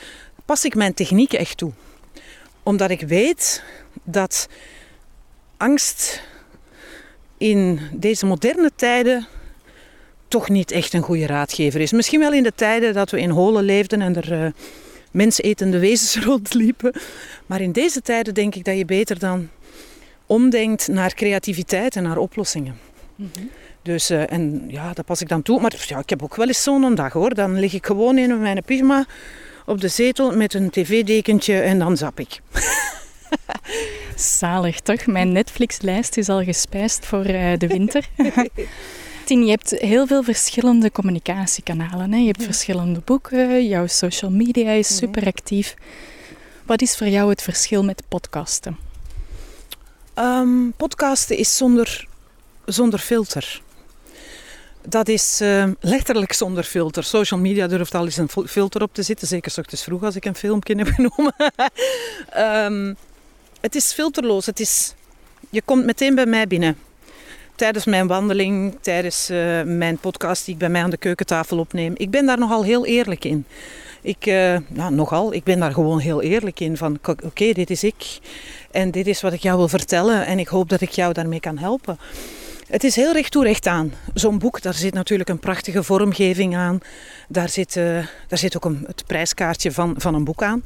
pas 0.45 0.65
ik 0.65 0.75
mijn 0.75 0.95
techniek 0.95 1.33
echt 1.33 1.57
toe. 1.57 1.73
Omdat 2.63 2.91
ik 2.91 3.01
weet 3.01 3.63
dat 4.03 4.49
angst 5.57 6.23
in 7.39 7.81
deze 7.93 8.27
moderne 8.27 8.71
tijden 8.77 9.27
toch 10.29 10.49
niet 10.49 10.71
echt 10.71 10.93
een 10.93 11.03
goede 11.03 11.27
raadgever 11.27 11.81
is. 11.81 11.93
Misschien 11.93 12.21
wel 12.21 12.33
in 12.33 12.43
de 12.43 12.53
tijden 12.55 12.95
dat 12.95 13.11
we 13.11 13.21
in 13.21 13.31
holen 13.31 13.65
leefden 13.65 14.01
en 14.01 14.17
er 14.17 14.45
uh, 14.45 14.51
mensetende 15.11 15.79
wezens 15.79 16.17
rondliepen. 16.27 16.93
Maar 17.47 17.61
in 17.61 17.73
deze 17.73 18.03
tijden 18.03 18.35
denk 18.35 18.55
ik 18.55 18.65
dat 18.65 18.77
je 18.77 18.85
beter 18.85 19.19
dan 19.19 19.49
omdenkt 20.27 20.89
naar 20.89 21.15
creativiteit 21.15 21.97
en 21.97 22.03
naar 22.03 22.19
oplossingen. 22.19 22.79
Mm. 23.15 23.31
Dus, 23.87 24.11
uh, 24.11 24.33
en 24.33 24.65
ja, 24.69 24.93
dat 24.93 25.05
pas 25.05 25.21
ik 25.21 25.29
dan 25.29 25.43
toe. 25.43 25.61
Maar 25.61 25.85
ja, 25.87 25.99
ik 25.99 26.11
heb 26.11 26.23
ook 26.23 26.37
wel 26.37 26.47
eens 26.47 26.63
zo'n 26.63 26.95
dag 26.95 27.13
hoor. 27.13 27.35
Dan 27.35 27.59
lig 27.59 27.73
ik 27.73 27.87
gewoon 27.87 28.19
in 28.19 28.41
mijn 28.41 28.63
pyjama 28.65 29.07
op 29.67 29.81
de 29.81 29.89
zetel 29.89 30.37
met 30.37 30.55
een 30.55 30.71
tv-dekentje 30.71 31.61
en 31.61 31.79
dan 31.79 31.97
zap 31.97 32.21
ik. 32.21 32.41
Zalig 34.39 34.81
toch? 34.81 35.07
Mijn 35.07 35.33
Netflix-lijst 35.33 36.17
is 36.17 36.29
al 36.29 36.43
gespijsd 36.43 37.07
voor 37.07 37.27
uh, 37.27 37.57
de 37.59 37.67
winter. 37.67 38.09
Tien, 39.25 39.45
je 39.45 39.51
hebt 39.51 39.71
heel 39.71 40.07
veel 40.07 40.23
verschillende 40.23 40.93
communicatiekanalen. 40.93 42.13
Hè? 42.13 42.19
Je 42.19 42.27
hebt 42.27 42.45
verschillende 42.45 43.01
boeken, 43.05 43.67
jouw 43.67 43.87
social 43.87 44.31
media 44.31 44.71
is 44.71 44.89
mhm. 44.89 44.99
super 44.99 45.27
actief. 45.27 45.75
Wat 46.65 46.83
is 46.83 46.97
voor 46.97 47.09
jou 47.09 47.31
het 47.31 47.43
verschil 47.43 47.85
met 47.85 48.03
podcasten? 48.09 48.77
Um, 50.15 50.73
podcasten 50.77 51.37
is 51.37 51.57
zonder, 51.57 52.07
zonder 52.65 52.99
filter. 52.99 53.61
Dat 54.89 55.09
is 55.09 55.41
uh, 55.43 55.65
letterlijk 55.81 56.33
zonder 56.33 56.65
filter. 56.65 57.05
Social 57.05 57.41
media 57.41 57.67
durft 57.67 57.95
al 57.95 58.05
eens 58.05 58.17
een 58.17 58.29
filter 58.47 58.83
op 58.83 58.95
te 58.95 59.03
zitten. 59.03 59.29
Zeker 59.29 59.51
s 59.51 59.59
ochtends 59.59 59.83
vroeg 59.83 60.03
als 60.03 60.17
ik 60.17 60.25
een 60.25 60.35
filmpje 60.35 60.77
heb 60.77 60.89
genomen. 60.97 61.35
um, 62.37 62.97
het 63.61 63.75
is 63.75 63.93
filterloos. 63.93 64.47
Het 64.47 64.61
is, 64.61 64.95
je 65.51 65.63
komt 65.65 65.85
meteen 65.85 66.15
bij 66.15 66.27
mij 66.27 66.47
binnen. 66.47 66.79
Tijdens 67.55 67.85
mijn 67.85 68.07
wandeling, 68.07 68.79
tijdens 68.81 69.31
uh, 69.31 69.63
mijn 69.63 69.99
podcast 69.99 70.45
die 70.45 70.55
ik 70.55 70.61
bij 70.61 70.69
mij 70.69 70.83
aan 70.83 70.91
de 70.91 70.97
keukentafel 70.97 71.59
opneem. 71.59 71.93
Ik 71.97 72.11
ben 72.11 72.27
daar 72.27 72.39
nogal 72.39 72.65
heel 72.65 72.87
eerlijk 72.87 73.25
in. 73.25 73.47
Ik, 74.03 74.27
uh, 74.27 74.57
nou, 74.69 74.95
nogal, 74.95 75.33
ik 75.33 75.45
ben 75.45 75.59
daar 75.59 75.73
gewoon 75.73 75.99
heel 75.99 76.23
eerlijk 76.23 76.61
in. 76.61 76.77
Van 76.77 76.99
oké, 77.03 77.53
dit 77.53 77.71
is 77.71 77.85
ik. 77.85 78.19
En 78.71 78.91
dit 78.91 79.07
is 79.07 79.21
wat 79.21 79.33
ik 79.33 79.41
jou 79.41 79.57
wil 79.57 79.69
vertellen. 79.69 80.27
En 80.27 80.39
ik 80.39 80.49
hoop 80.49 80.69
dat 80.69 80.81
ik 80.81 80.91
jou 80.91 81.13
daarmee 81.13 81.41
kan 81.41 81.59
helpen. 81.59 81.99
Het 82.67 82.85
is 82.85 82.97
heel 82.97 83.13
recht 83.13 83.31
toe 83.31 83.45
recht 83.45 83.67
aan. 83.67 83.93
Zo'n 84.15 84.39
boek, 84.39 84.63
daar 84.63 84.75
zit 84.75 84.95
natuurlijk 84.95 85.29
een 85.29 85.39
prachtige 85.39 85.83
vormgeving 85.83 86.57
aan. 86.57 86.79
Daar 87.29 87.49
zit, 87.49 87.77
uh, 87.77 88.07
daar 88.29 88.39
zit 88.39 88.57
ook 88.57 88.65
een, 88.65 88.85
het 88.87 89.07
prijskaartje 89.07 89.73
van, 89.73 89.95
van 89.99 90.15
een 90.15 90.25
boek 90.25 90.43
aan. 90.43 90.63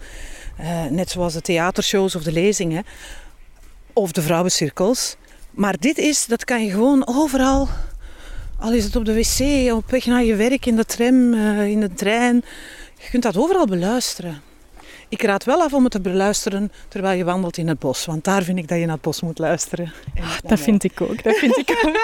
Uh, 0.60 0.84
net 0.84 1.10
zoals 1.10 1.32
de 1.32 1.40
theatershows 1.40 2.14
of 2.14 2.22
de 2.22 2.32
lezingen. 2.32 2.84
Of 3.92 4.12
de 4.12 4.22
vrouwencirkels. 4.22 5.16
Maar 5.50 5.76
dit 5.78 5.98
is, 5.98 6.26
dat 6.26 6.44
kan 6.44 6.64
je 6.64 6.70
gewoon 6.70 7.06
overal... 7.06 7.68
Al 8.58 8.72
is 8.72 8.84
het 8.84 8.96
op 8.96 9.04
de 9.04 9.14
wc, 9.14 9.72
op 9.72 9.90
weg 9.90 10.06
naar 10.06 10.24
je 10.24 10.34
werk, 10.34 10.66
in 10.66 10.76
de 10.76 10.84
tram, 10.84 11.34
uh, 11.34 11.66
in 11.66 11.80
de 11.80 11.92
trein. 11.92 12.44
Je 12.98 13.10
kunt 13.10 13.22
dat 13.22 13.36
overal 13.36 13.66
beluisteren. 13.66 14.42
Ik 15.10 15.22
raad 15.22 15.44
wel 15.44 15.60
af 15.60 15.72
om 15.72 15.82
het 15.82 15.92
te 15.92 16.00
beluisteren 16.00 16.72
terwijl 16.88 17.18
je 17.18 17.24
wandelt 17.24 17.56
in 17.56 17.68
het 17.68 17.78
bos. 17.78 18.04
Want 18.06 18.24
daar 18.24 18.42
vind 18.42 18.58
ik 18.58 18.68
dat 18.68 18.78
je 18.78 18.84
naar 18.84 18.94
het 18.94 19.02
bos 19.02 19.20
moet 19.20 19.38
luisteren. 19.38 19.92
Ah, 20.20 20.36
dat 20.42 20.60
vind 20.60 20.84
ik 20.84 21.00
ook. 21.00 21.22
Dat 21.22 21.36
vind 21.36 21.56
ik 21.56 21.82
ook. 21.86 21.96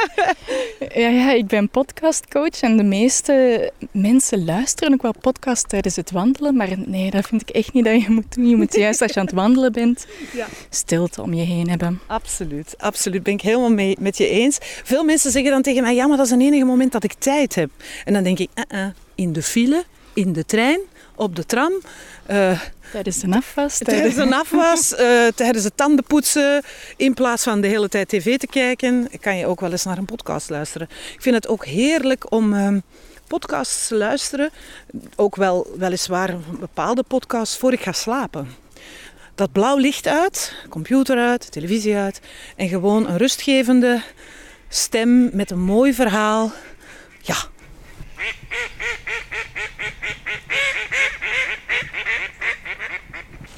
ja, 1.00 1.08
ja, 1.08 1.32
ik 1.32 1.46
ben 1.46 1.68
podcastcoach 1.68 2.60
en 2.60 2.76
de 2.76 2.82
meeste 2.82 3.72
mensen 3.90 4.44
luisteren 4.44 4.92
ook 4.92 5.02
wel 5.02 5.14
podcast 5.20 5.68
tijdens 5.68 5.96
het 5.96 6.10
wandelen. 6.10 6.56
Maar 6.56 6.68
nee, 6.86 7.10
dat 7.10 7.26
vind 7.26 7.42
ik 7.42 7.50
echt 7.50 7.72
niet 7.72 7.84
dat 7.84 8.02
je 8.02 8.10
moet 8.10 8.34
doen. 8.34 8.48
Je 8.48 8.56
moet 8.56 8.75
juist 8.75 9.02
als 9.02 9.12
je 9.12 9.20
aan 9.20 9.26
het 9.26 9.34
wandelen 9.34 9.72
bent, 9.72 10.06
ja. 10.32 10.46
stilte 10.70 11.22
om 11.22 11.34
je 11.34 11.44
heen 11.44 11.68
hebben. 11.68 12.00
Absoluut, 12.06 12.75
absoluut. 12.78 13.22
Ben 13.22 13.34
ik 13.34 13.40
helemaal 13.40 13.72
mee, 13.72 13.96
met 14.00 14.16
je 14.16 14.28
eens. 14.28 14.58
Veel 14.60 15.04
mensen 15.04 15.30
zeggen 15.30 15.50
dan 15.50 15.62
tegen 15.62 15.82
mij, 15.82 15.94
ja, 15.94 16.06
maar 16.06 16.16
dat 16.16 16.26
is 16.26 16.32
een 16.32 16.40
enige 16.40 16.64
moment 16.64 16.92
dat 16.92 17.04
ik 17.04 17.12
tijd 17.12 17.54
heb. 17.54 17.70
En 18.04 18.12
dan 18.12 18.22
denk 18.22 18.38
ik, 18.38 18.48
uh 18.54 18.80
-uh, 18.80 18.86
in 19.14 19.32
de 19.32 19.42
file, 19.42 19.84
in 20.14 20.32
de 20.32 20.44
trein, 20.44 20.80
op 21.16 21.37
de 21.37 21.46
tram. 21.46 21.73
Uh, 22.30 22.61
tijdens 22.92 23.18
de 23.18 23.37
afwas. 23.37 23.78
Tijdens 23.78 24.14
de 24.14 24.37
afwas, 24.37 24.92
uh, 24.92 25.26
tijdens 25.42 25.64
het 25.64 25.76
tandenpoetsen. 25.76 26.62
In 26.96 27.14
plaats 27.14 27.42
van 27.42 27.61
de 27.61 27.66
hele 27.66 27.88
tijd 27.88 28.08
tv 28.08 28.38
te 28.38 28.46
kijken, 28.46 29.08
kan 29.20 29.37
je 29.37 29.46
ook 29.46 29.61
wel 29.61 29.70
eens 29.70 29.85
naar 29.85 29.99
een 29.99 30.04
podcast 30.04 30.50
luisteren. 30.50 30.88
Ik 31.14 31.23
vind 31.23 31.35
het 31.35 31.49
ook 31.49 31.64
heerlijk 31.64 32.32
om 32.32 32.52
uh, 32.52 32.68
podcasts 33.26 33.88
te 33.88 33.94
luisteren. 33.94 34.50
Ook 35.16 35.37
wel 35.37 35.66
weliswaar 35.78 36.35
bepaalde 36.61 37.02
podcasts 37.02 37.56
voor 37.56 37.73
ik 37.73 37.80
ga 37.80 37.92
slapen. 37.92 38.49
Dat 39.35 39.52
blauw 39.52 39.76
licht 39.76 40.06
uit, 40.06 40.54
computer 40.68 41.18
uit, 41.18 41.52
televisie 41.52 41.96
uit. 41.96 42.20
En 42.56 42.68
gewoon 42.68 43.08
een 43.08 43.16
rustgevende 43.16 44.02
stem 44.68 45.37
met 45.37 45.50
een 45.50 45.61
mooi 45.61 45.94
verhaal. 45.94 46.52
Ja, 47.23 47.37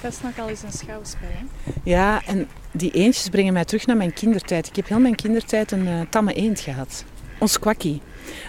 dat 0.09 0.17
is 0.17 0.23
nogal 0.23 0.49
eens 0.49 0.63
een 0.63 0.73
schouwspel, 0.73 1.29
hè? 1.31 1.45
Ja, 1.85 2.23
en 2.27 2.49
die 2.73 2.91
eendjes 2.91 3.29
brengen 3.29 3.53
mij 3.53 3.65
terug 3.65 3.87
naar 3.87 3.97
mijn 3.97 4.13
kindertijd. 4.13 4.67
Ik 4.67 4.77
heb 4.77 4.89
heel 4.89 4.99
mijn 4.99 5.15
kindertijd 5.15 5.73
een 5.73 5.87
uh, 5.87 6.01
tamme 6.11 6.33
eend 6.33 6.61
gehad. 6.61 7.05
Ons 7.39 7.59
kwakkie. 7.59 8.01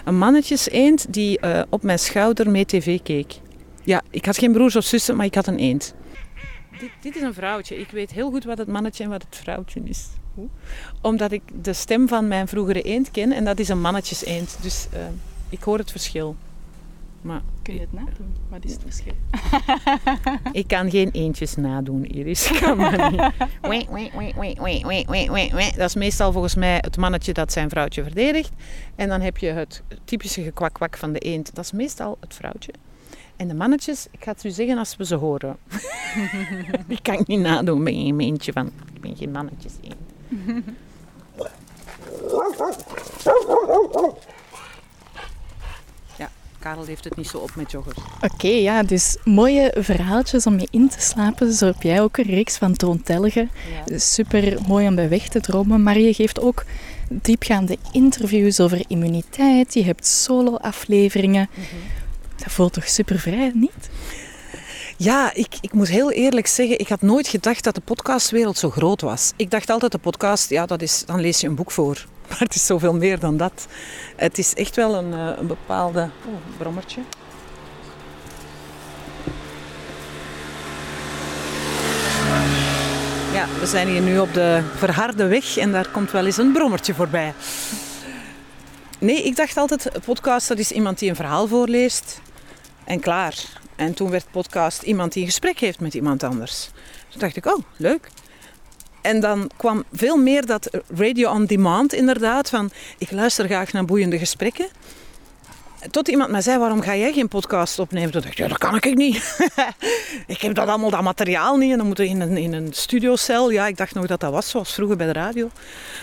Een 0.04 0.18
mannetjes 0.18 0.70
eend 0.70 1.12
die 1.12 1.38
uh, 1.44 1.62
op 1.68 1.82
mijn 1.82 1.98
schouder 1.98 2.50
mee 2.50 2.64
tv 2.64 3.02
keek. 3.02 3.34
Ja, 3.84 4.02
ik 4.10 4.24
had 4.24 4.38
geen 4.38 4.52
broers 4.52 4.76
of 4.76 4.84
zussen, 4.84 5.16
maar 5.16 5.26
ik 5.26 5.34
had 5.34 5.46
een 5.46 5.58
eend. 5.58 5.94
Dit, 6.78 6.90
dit, 7.00 7.16
is 7.16 7.22
een 7.22 7.34
vrouwtje. 7.34 7.78
Ik 7.78 7.90
weet 7.90 8.10
heel 8.10 8.30
goed 8.30 8.44
wat 8.44 8.58
het 8.58 8.68
mannetje 8.68 9.04
en 9.04 9.10
wat 9.10 9.22
het 9.22 9.36
vrouwtje 9.36 9.80
is. 9.84 10.06
Hoe? 10.34 10.48
Omdat 11.00 11.32
ik 11.32 11.42
de 11.62 11.72
stem 11.72 12.08
van 12.08 12.28
mijn 12.28 12.48
vroegere 12.48 12.82
eend 12.82 13.10
ken 13.10 13.32
en 13.32 13.44
dat 13.44 13.58
is 13.58 13.68
een 13.68 13.80
mannetjes 13.80 14.24
eend. 14.24 14.58
Dus 14.60 14.86
uh, 14.94 15.00
ik 15.48 15.62
hoor 15.62 15.78
het 15.78 15.90
verschil. 15.90 16.36
Maar 17.20 17.40
Kun 17.62 17.74
je 17.74 17.80
het 17.80 17.92
nadoen? 17.92 18.36
Wat 18.48 18.64
is 18.64 18.72
het 18.72 18.82
verschil? 18.82 19.12
ik 20.60 20.68
kan 20.68 20.90
geen 20.90 21.10
eentjes 21.10 21.56
nadoen, 21.56 22.04
Iris. 22.04 22.50
Kan 22.60 22.76
maar 22.76 23.10
niet. 23.10 23.22
Dat 25.76 25.88
is 25.88 25.94
meestal 25.94 26.32
volgens 26.32 26.54
mij 26.54 26.78
het 26.80 26.96
mannetje 26.96 27.32
dat 27.32 27.52
zijn 27.52 27.70
vrouwtje 27.70 28.02
verdedigt. 28.02 28.50
En 28.96 29.08
dan 29.08 29.20
heb 29.20 29.38
je 29.38 29.46
het 29.46 29.82
typische 30.04 30.42
gekwakwak 30.42 30.96
van 30.96 31.12
de 31.12 31.18
eend. 31.18 31.54
Dat 31.54 31.64
is 31.64 31.72
meestal 31.72 32.16
het 32.20 32.34
vrouwtje. 32.34 32.72
En 33.36 33.48
de 33.48 33.54
mannetjes, 33.54 34.06
ik 34.10 34.24
ga 34.24 34.32
het 34.32 34.44
u 34.44 34.50
zeggen 34.50 34.78
als 34.78 34.96
we 34.96 35.04
ze 35.04 35.14
horen. 35.14 35.56
die 36.88 37.00
kan 37.02 37.14
ik 37.14 37.26
niet 37.26 37.40
nadoen. 37.40 37.78
Ik 37.78 37.84
ben 37.84 37.94
geen 37.94 38.20
eentje 38.20 38.52
van. 38.52 38.66
Ik 38.94 39.00
ben 39.00 39.16
geen 39.16 39.30
mannetjes 39.30 39.72
eend. 39.82 40.64
Karel 46.60 46.84
heeft 46.84 47.04
het 47.04 47.16
niet 47.16 47.28
zo 47.28 47.38
op 47.38 47.50
met 47.54 47.70
joggers. 47.70 47.96
Oké, 48.20 48.48
ja, 48.48 48.82
dus 48.82 49.16
mooie 49.24 49.74
verhaaltjes 49.78 50.46
om 50.46 50.58
je 50.58 50.68
in 50.70 50.88
te 50.88 51.00
slapen. 51.00 51.52
Zo 51.52 51.66
heb 51.66 51.82
jij 51.82 52.00
ook 52.00 52.16
een 52.16 52.24
reeks 52.24 52.56
van 52.56 52.76
troontelgen. 52.76 53.50
Ja. 53.86 53.98
Super 53.98 54.58
mooi 54.66 54.86
om 54.86 54.94
bij 54.94 55.08
weg 55.08 55.28
te 55.28 55.40
dromen. 55.40 55.82
Maar 55.82 55.98
je 55.98 56.14
geeft 56.14 56.40
ook 56.40 56.64
diepgaande 57.08 57.78
interviews 57.92 58.60
over 58.60 58.84
immuniteit. 58.88 59.74
Je 59.74 59.84
hebt 59.84 60.06
solo-afleveringen. 60.06 61.48
Mhm. 61.52 61.64
Dat 62.36 62.52
voelt 62.52 62.72
toch 62.72 62.88
super 62.88 63.18
vrij, 63.18 63.50
niet? 63.54 63.90
Ja, 64.96 65.34
ik, 65.34 65.54
ik 65.60 65.72
moet 65.72 65.88
heel 65.88 66.10
eerlijk 66.10 66.46
zeggen, 66.46 66.78
ik 66.78 66.88
had 66.88 67.02
nooit 67.02 67.28
gedacht 67.28 67.64
dat 67.64 67.74
de 67.74 67.80
podcastwereld 67.80 68.58
zo 68.58 68.70
groot 68.70 69.00
was. 69.00 69.32
Ik 69.36 69.50
dacht 69.50 69.70
altijd, 69.70 69.92
de 69.92 69.98
podcast, 69.98 70.50
ja, 70.50 70.66
dat 70.66 70.82
is, 70.82 71.04
dan 71.06 71.20
lees 71.20 71.40
je 71.40 71.46
een 71.46 71.54
boek 71.54 71.70
voor. 71.70 72.06
Maar 72.38 72.38
het 72.38 72.54
is 72.54 72.66
zoveel 72.66 72.94
meer 72.94 73.18
dan 73.18 73.36
dat. 73.36 73.66
Het 74.16 74.38
is 74.38 74.54
echt 74.54 74.76
wel 74.76 74.94
een, 74.94 75.12
eh, 75.12 75.38
een 75.38 75.46
bepaalde... 75.46 76.10
Oh, 76.26 76.58
brommertje. 76.58 77.00
Ja, 83.32 83.46
we 83.60 83.66
zijn 83.66 83.88
hier 83.88 84.00
nu 84.00 84.18
op 84.18 84.34
de 84.34 84.62
verharde 84.76 85.26
weg 85.26 85.56
en 85.56 85.72
daar 85.72 85.88
komt 85.88 86.10
wel 86.10 86.26
eens 86.26 86.36
een 86.36 86.52
brommertje 86.52 86.94
voorbij. 86.94 87.34
Nee, 88.98 89.22
ik 89.22 89.36
dacht 89.36 89.56
altijd, 89.56 89.90
podcast 90.04 90.48
dat 90.48 90.58
is 90.58 90.72
iemand 90.72 90.98
die 90.98 91.08
een 91.08 91.16
verhaal 91.16 91.48
voorleest 91.48 92.20
en 92.84 93.00
klaar. 93.00 93.34
En 93.76 93.94
toen 93.94 94.10
werd 94.10 94.30
podcast 94.30 94.82
iemand 94.82 95.12
die 95.12 95.22
een 95.22 95.28
gesprek 95.28 95.58
heeft 95.58 95.80
met 95.80 95.94
iemand 95.94 96.22
anders. 96.22 96.70
Toen 97.08 97.20
dacht 97.20 97.36
ik, 97.36 97.46
oh, 97.46 97.58
leuk. 97.76 98.10
En 99.00 99.20
dan 99.20 99.50
kwam 99.56 99.84
veel 99.92 100.16
meer 100.16 100.46
dat 100.46 100.70
radio 100.96 101.30
on 101.30 101.44
demand 101.44 101.92
inderdaad. 101.92 102.50
Van, 102.50 102.70
ik 102.98 103.10
luister 103.10 103.44
graag 103.44 103.72
naar 103.72 103.84
boeiende 103.84 104.18
gesprekken. 104.18 104.66
Tot 105.90 106.08
iemand 106.08 106.30
mij 106.30 106.40
zei, 106.40 106.58
waarom 106.58 106.80
ga 106.80 106.96
jij 106.96 107.12
geen 107.12 107.28
podcast 107.28 107.78
opnemen? 107.78 108.10
Toen 108.10 108.20
dacht 108.20 108.32
ik, 108.32 108.38
ja, 108.38 108.48
dat 108.48 108.58
kan 108.58 108.76
ik 108.76 108.94
niet. 108.94 109.38
ik 110.26 110.40
heb 110.40 110.54
dat 110.54 110.68
allemaal, 110.68 110.90
dat 110.90 111.02
materiaal 111.02 111.56
niet. 111.56 111.72
En 111.72 111.78
dan 111.78 111.86
moet 111.86 111.96
je 111.96 112.08
in 112.08 112.20
een, 112.20 112.36
in 112.36 112.52
een 112.52 112.68
studiocel. 112.72 113.50
Ja, 113.50 113.66
ik 113.66 113.76
dacht 113.76 113.94
nog 113.94 114.06
dat 114.06 114.20
dat 114.20 114.32
was 114.32 114.48
zoals 114.48 114.74
vroeger 114.74 114.96
bij 114.96 115.06
de 115.06 115.12
radio. 115.12 115.50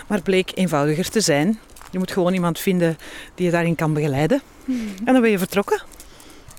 Maar 0.08 0.18
het 0.18 0.25
bleek 0.25 0.51
eenvoudiger 0.56 1.10
te 1.10 1.22
zijn. 1.22 1.60
Je 1.92 1.98
moet 1.98 2.12
gewoon 2.12 2.34
iemand 2.34 2.60
vinden 2.60 2.98
die 3.36 3.46
je 3.46 3.51
daarin 3.51 3.75
kan 3.75 3.94
begeleiden. 3.94 4.42
Hmm. 4.66 4.94
En 5.06 5.13
dan 5.13 5.22
ben 5.22 5.32
je 5.32 5.38
vertrokken. 5.38 5.82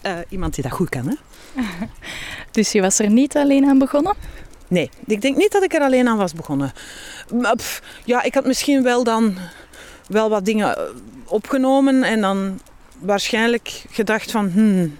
Uh, 0.06 0.12
iemand 0.28 0.54
die 0.54 0.62
dat 0.62 0.72
goed 0.72 0.88
kan, 0.88 1.06
hè? 1.06 1.14
dus 2.50 2.72
je 2.72 2.80
was 2.80 2.98
er 2.98 3.10
niet 3.10 3.36
alleen 3.36 3.64
aan 3.64 3.78
begonnen? 3.78 4.14
Nee, 4.68 4.90
ik 5.06 5.20
denk 5.20 5.36
niet 5.36 5.52
dat 5.52 5.62
ik 5.62 5.74
er 5.74 5.80
alleen 5.80 6.08
aan 6.08 6.16
was 6.16 6.34
begonnen. 6.34 6.72
ja, 8.04 8.22
ik 8.22 8.34
had 8.34 8.46
misschien 8.46 8.82
wel 8.82 9.04
dan 9.04 9.36
wel 10.08 10.28
wat 10.28 10.44
dingen 10.44 10.76
eh, 10.76 10.82
opgenomen 11.24 12.02
en 12.02 12.20
dan 12.20 12.60
waarschijnlijk 12.98 13.84
gedacht 13.90 14.30
van... 14.30 14.50
Hmm, 14.50 14.96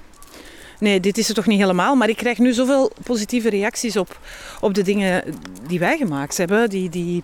nee, 0.79 1.01
dit 1.01 1.19
is 1.19 1.27
het 1.27 1.37
toch 1.37 1.47
niet 1.47 1.61
helemaal. 1.61 1.97
Maar 1.97 2.09
ik 2.09 2.17
krijg 2.17 2.39
nu 2.39 2.53
zoveel 2.53 2.93
positieve 3.03 3.51
reacties 3.51 3.97
op, 3.97 4.21
op 4.61 4.75
de 4.75 4.83
dingen 4.83 5.25
die 5.67 5.79
wij 5.79 5.97
gemaakt 5.97 6.37
hebben. 6.37 6.71
Die, 6.71 6.89
die, 6.89 7.23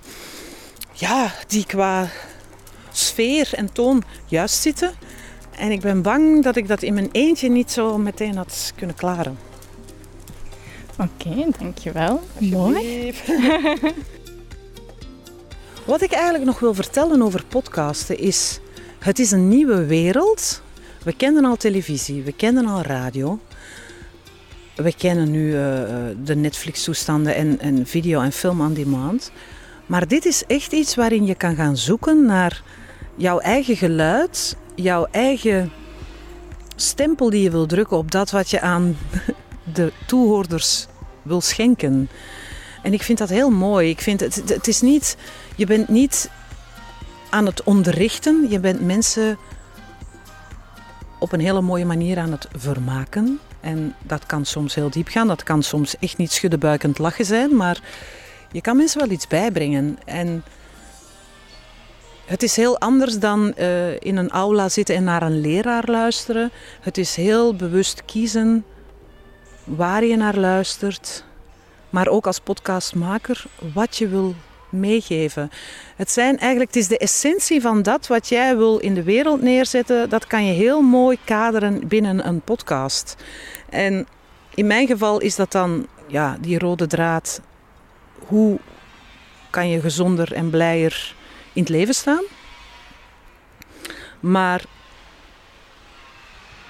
ja, 0.93 1.33
die 1.47 1.67
qua 1.67 2.09
sfeer 2.93 3.49
en 3.53 3.73
toon 3.73 4.03
juist 4.27 4.63
zitten. 4.63 4.93
En 5.51 5.71
ik 5.71 5.81
ben 5.81 6.03
bang 6.03 6.43
dat 6.43 6.57
ik 6.57 6.69
dat 6.69 6.83
in 6.83 6.95
mijn 6.95 7.09
eentje 7.13 7.49
niet 7.49 7.71
zo 7.71 7.99
meteen 7.99 8.37
had 8.37 8.73
kunnen 8.77 8.97
klaren. 8.97 9.39
Oké, 10.99 11.51
dankjewel. 11.59 12.21
Mooi. 12.39 13.15
Wat 15.87 16.03
ik 16.03 16.13
eigenlijk 16.13 16.45
nog 16.45 16.59
wil 16.59 16.75
vertellen 16.75 17.23
over 17.23 17.45
podcasten 17.45 18.19
is... 18.19 18.61
Het 18.99 19.19
is 19.19 19.31
een 19.31 19.49
nieuwe 19.49 19.87
wereld. 19.87 20.63
We 21.03 21.17
kennen 21.17 21.45
al 21.45 21.57
televisie, 21.57 22.23
we 22.23 22.33
kennen 22.33 22.67
al 22.67 22.83
radio. 22.83 23.39
We 24.75 24.95
kennen 24.95 25.31
nu 25.31 25.47
uh, 25.47 25.57
de 26.25 26.37
Netflix-toestanden 26.37 27.35
en, 27.35 27.61
en 27.61 27.87
video 27.87 28.21
en 28.21 28.33
film 28.33 28.61
on 28.61 28.75
demand. 28.75 29.31
Maar 29.87 30.09
dit 30.09 30.25
is 30.25 30.45
echt 30.47 30.73
iets 30.73 30.95
waarin 30.95 31.27
je 31.27 31.35
kan 31.35 31.55
gaan 31.55 31.77
zoeken 31.77 32.25
naar 32.25 32.63
jouw 33.17 33.39
eigen 33.39 33.77
geluid, 33.77 34.57
jouw 34.75 35.07
eigen 35.11 35.73
stempel 36.77 37.31
die 37.31 37.43
je 37.43 37.51
wil 37.51 37.67
drukken 37.67 37.97
op 37.97 38.11
dat 38.11 38.31
wat 38.31 38.51
je 38.51 38.61
aan 38.61 38.97
de 39.73 39.92
toehoorders 40.06 40.87
wil 41.23 41.40
schenken. 41.40 42.09
En 42.83 42.92
ik 42.92 43.02
vind 43.02 43.18
dat 43.18 43.28
heel 43.28 43.50
mooi. 43.50 43.88
Ik 43.88 44.00
vind 44.00 44.21
het, 44.21 44.42
het 44.47 44.68
is 44.68 44.80
niet, 44.80 45.16
je 45.56 45.66
bent 45.66 45.88
niet 45.88 46.30
aan 47.30 47.47
het 47.47 47.62
onderrichten, 47.62 48.47
je 48.50 48.61
bent 48.61 48.80
mensen 48.80 49.38
op 51.18 51.33
een 51.33 51.40
hele 51.40 51.61
mooie 51.61 51.85
manier 51.85 52.18
aan 52.18 52.30
het 52.30 52.49
vermaken. 52.56 53.40
En 53.61 53.94
dat 54.02 54.26
kan 54.26 54.44
soms 54.44 54.75
heel 54.75 54.90
diep 54.90 55.09
gaan, 55.09 55.28
dat 55.28 55.42
kan 55.42 55.62
soms 55.62 55.99
echt 55.99 56.16
niet 56.16 56.33
schuddebuikend 56.33 56.99
lachen 56.99 57.25
zijn, 57.25 57.56
maar 57.56 57.80
je 58.52 58.61
kan 58.61 58.76
mensen 58.76 59.00
wel 59.00 59.11
iets 59.11 59.26
bijbrengen. 59.26 59.99
En 60.04 60.44
het 62.25 62.42
is 62.42 62.56
heel 62.56 62.78
anders 62.78 63.18
dan 63.18 63.54
uh, 63.59 64.00
in 64.00 64.16
een 64.16 64.30
aula 64.30 64.68
zitten 64.68 64.94
en 64.94 65.04
naar 65.04 65.23
een 65.23 65.40
leraar 65.40 65.85
luisteren. 65.87 66.50
Het 66.80 66.99
is 66.99 67.16
heel 67.16 67.56
bewust 67.56 68.04
kiezen 68.04 68.64
waar 69.64 70.04
je 70.04 70.16
naar 70.16 70.37
luistert, 70.37 71.25
maar 71.90 72.09
ook 72.09 72.26
als 72.26 72.40
podcastmaker 72.40 73.44
wat 73.75 73.97
je 73.97 74.09
wil 74.09 74.35
meegeven. 74.68 75.50
Het, 75.97 76.11
zijn 76.11 76.38
eigenlijk, 76.38 76.75
het 76.75 76.83
is 76.83 76.88
de 76.88 76.99
essentie 76.99 77.61
van 77.61 77.83
dat 77.83 78.06
wat 78.06 78.28
jij 78.28 78.56
wil 78.56 78.78
in 78.78 78.94
de 78.94 79.02
wereld 79.02 79.42
neerzetten. 79.42 80.09
Dat 80.09 80.26
kan 80.26 80.47
je 80.47 80.52
heel 80.52 80.80
mooi 80.80 81.18
kaderen 81.25 81.88
binnen 81.88 82.26
een 82.26 82.40
podcast. 82.40 83.16
En 83.68 84.06
in 84.54 84.66
mijn 84.66 84.87
geval 84.87 85.21
is 85.21 85.37
dat 85.37 85.52
dan 85.52 85.87
ja, 86.06 86.37
die 86.40 86.59
rode 86.59 86.87
draad. 86.87 87.40
Hoe 88.26 88.59
kan 89.50 89.68
je 89.68 89.80
gezonder 89.80 90.33
en 90.33 90.50
blijer 90.50 91.14
in 91.52 91.62
het 91.62 91.71
leven 91.71 91.94
staan? 91.94 92.25
Maar 94.21 94.64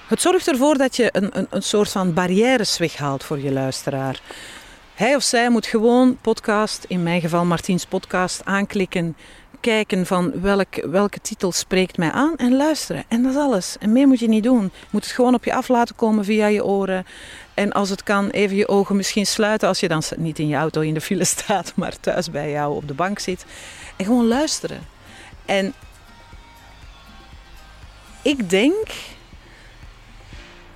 het 0.07 0.21
zorgt 0.21 0.47
ervoor 0.47 0.77
dat 0.77 0.95
je 0.95 1.09
een, 1.11 1.37
een, 1.37 1.47
een 1.49 1.63
soort 1.63 1.89
van 1.89 2.13
barrières 2.13 2.77
weghaalt 2.77 3.23
voor 3.23 3.39
je 3.39 3.51
luisteraar. 3.51 4.21
Hij 4.95 5.15
of 5.15 5.23
zij 5.23 5.49
moet 5.49 5.65
gewoon 5.65 6.17
podcast, 6.21 6.85
in 6.87 7.03
mijn 7.03 7.21
geval 7.21 7.45
Martiens 7.45 7.85
podcast, 7.85 8.41
aanklikken. 8.43 9.17
Kijken 9.59 10.05
van 10.05 10.41
welk, 10.41 10.85
welke 10.85 11.19
titel 11.21 11.51
spreekt 11.51 11.97
mij 11.97 12.11
aan 12.11 12.35
en 12.35 12.55
luisteren. 12.55 13.03
En 13.07 13.23
dat 13.23 13.31
is 13.31 13.37
alles. 13.37 13.75
En 13.79 13.91
meer 13.91 14.07
moet 14.07 14.19
je 14.19 14.27
niet 14.27 14.43
doen. 14.43 14.63
Je 14.63 14.87
moet 14.89 15.03
het 15.03 15.13
gewoon 15.13 15.33
op 15.33 15.43
je 15.45 15.53
af 15.53 15.67
laten 15.67 15.95
komen 15.95 16.25
via 16.25 16.47
je 16.47 16.65
oren. 16.65 17.05
En 17.53 17.71
als 17.71 17.89
het 17.89 18.03
kan, 18.03 18.29
even 18.29 18.55
je 18.55 18.67
ogen 18.67 18.95
misschien 18.95 19.25
sluiten 19.25 19.67
als 19.67 19.79
je 19.79 19.87
dan 19.87 20.03
niet 20.17 20.39
in 20.39 20.47
je 20.47 20.55
auto 20.55 20.81
in 20.81 20.93
de 20.93 21.01
file 21.01 21.25
staat, 21.35 21.73
maar 21.75 21.99
thuis 21.99 22.31
bij 22.31 22.51
jou 22.51 22.75
op 22.75 22.87
de 22.87 22.93
bank 22.93 23.19
zit. 23.19 23.45
En 23.95 24.05
gewoon 24.05 24.27
luisteren. 24.27 24.79
En 25.45 25.73
ik 28.21 28.49
denk 28.49 28.87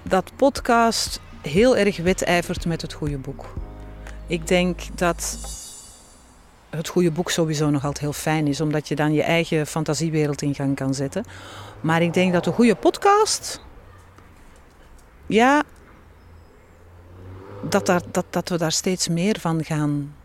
dat 0.03 0.31
podcast 0.35 1.19
heel 1.41 1.77
erg 1.77 1.97
wedijvert 1.97 2.65
met 2.65 2.81
het 2.81 2.93
goede 2.93 3.17
boek. 3.17 3.45
Ik 4.27 4.47
denk 4.47 4.79
dat 4.95 5.37
het 6.69 6.87
goede 6.87 7.11
boek 7.11 7.31
sowieso 7.31 7.69
nog 7.69 7.83
altijd 7.83 7.99
heel 7.99 8.13
fijn 8.13 8.47
is, 8.47 8.61
omdat 8.61 8.87
je 8.87 8.95
dan 8.95 9.13
je 9.13 9.23
eigen 9.23 9.67
fantasiewereld 9.67 10.41
in 10.41 10.55
gang 10.55 10.75
kan 10.75 10.93
zetten. 10.93 11.23
Maar 11.81 12.01
ik 12.01 12.13
denk 12.13 12.33
dat 12.33 12.45
een 12.45 12.53
goede 12.53 12.75
podcast, 12.75 13.61
ja, 15.25 15.63
dat, 17.61 17.85
dat, 17.85 18.25
dat 18.29 18.49
we 18.49 18.57
daar 18.57 18.71
steeds 18.71 19.07
meer 19.07 19.39
van 19.39 19.63
gaan 19.63 20.15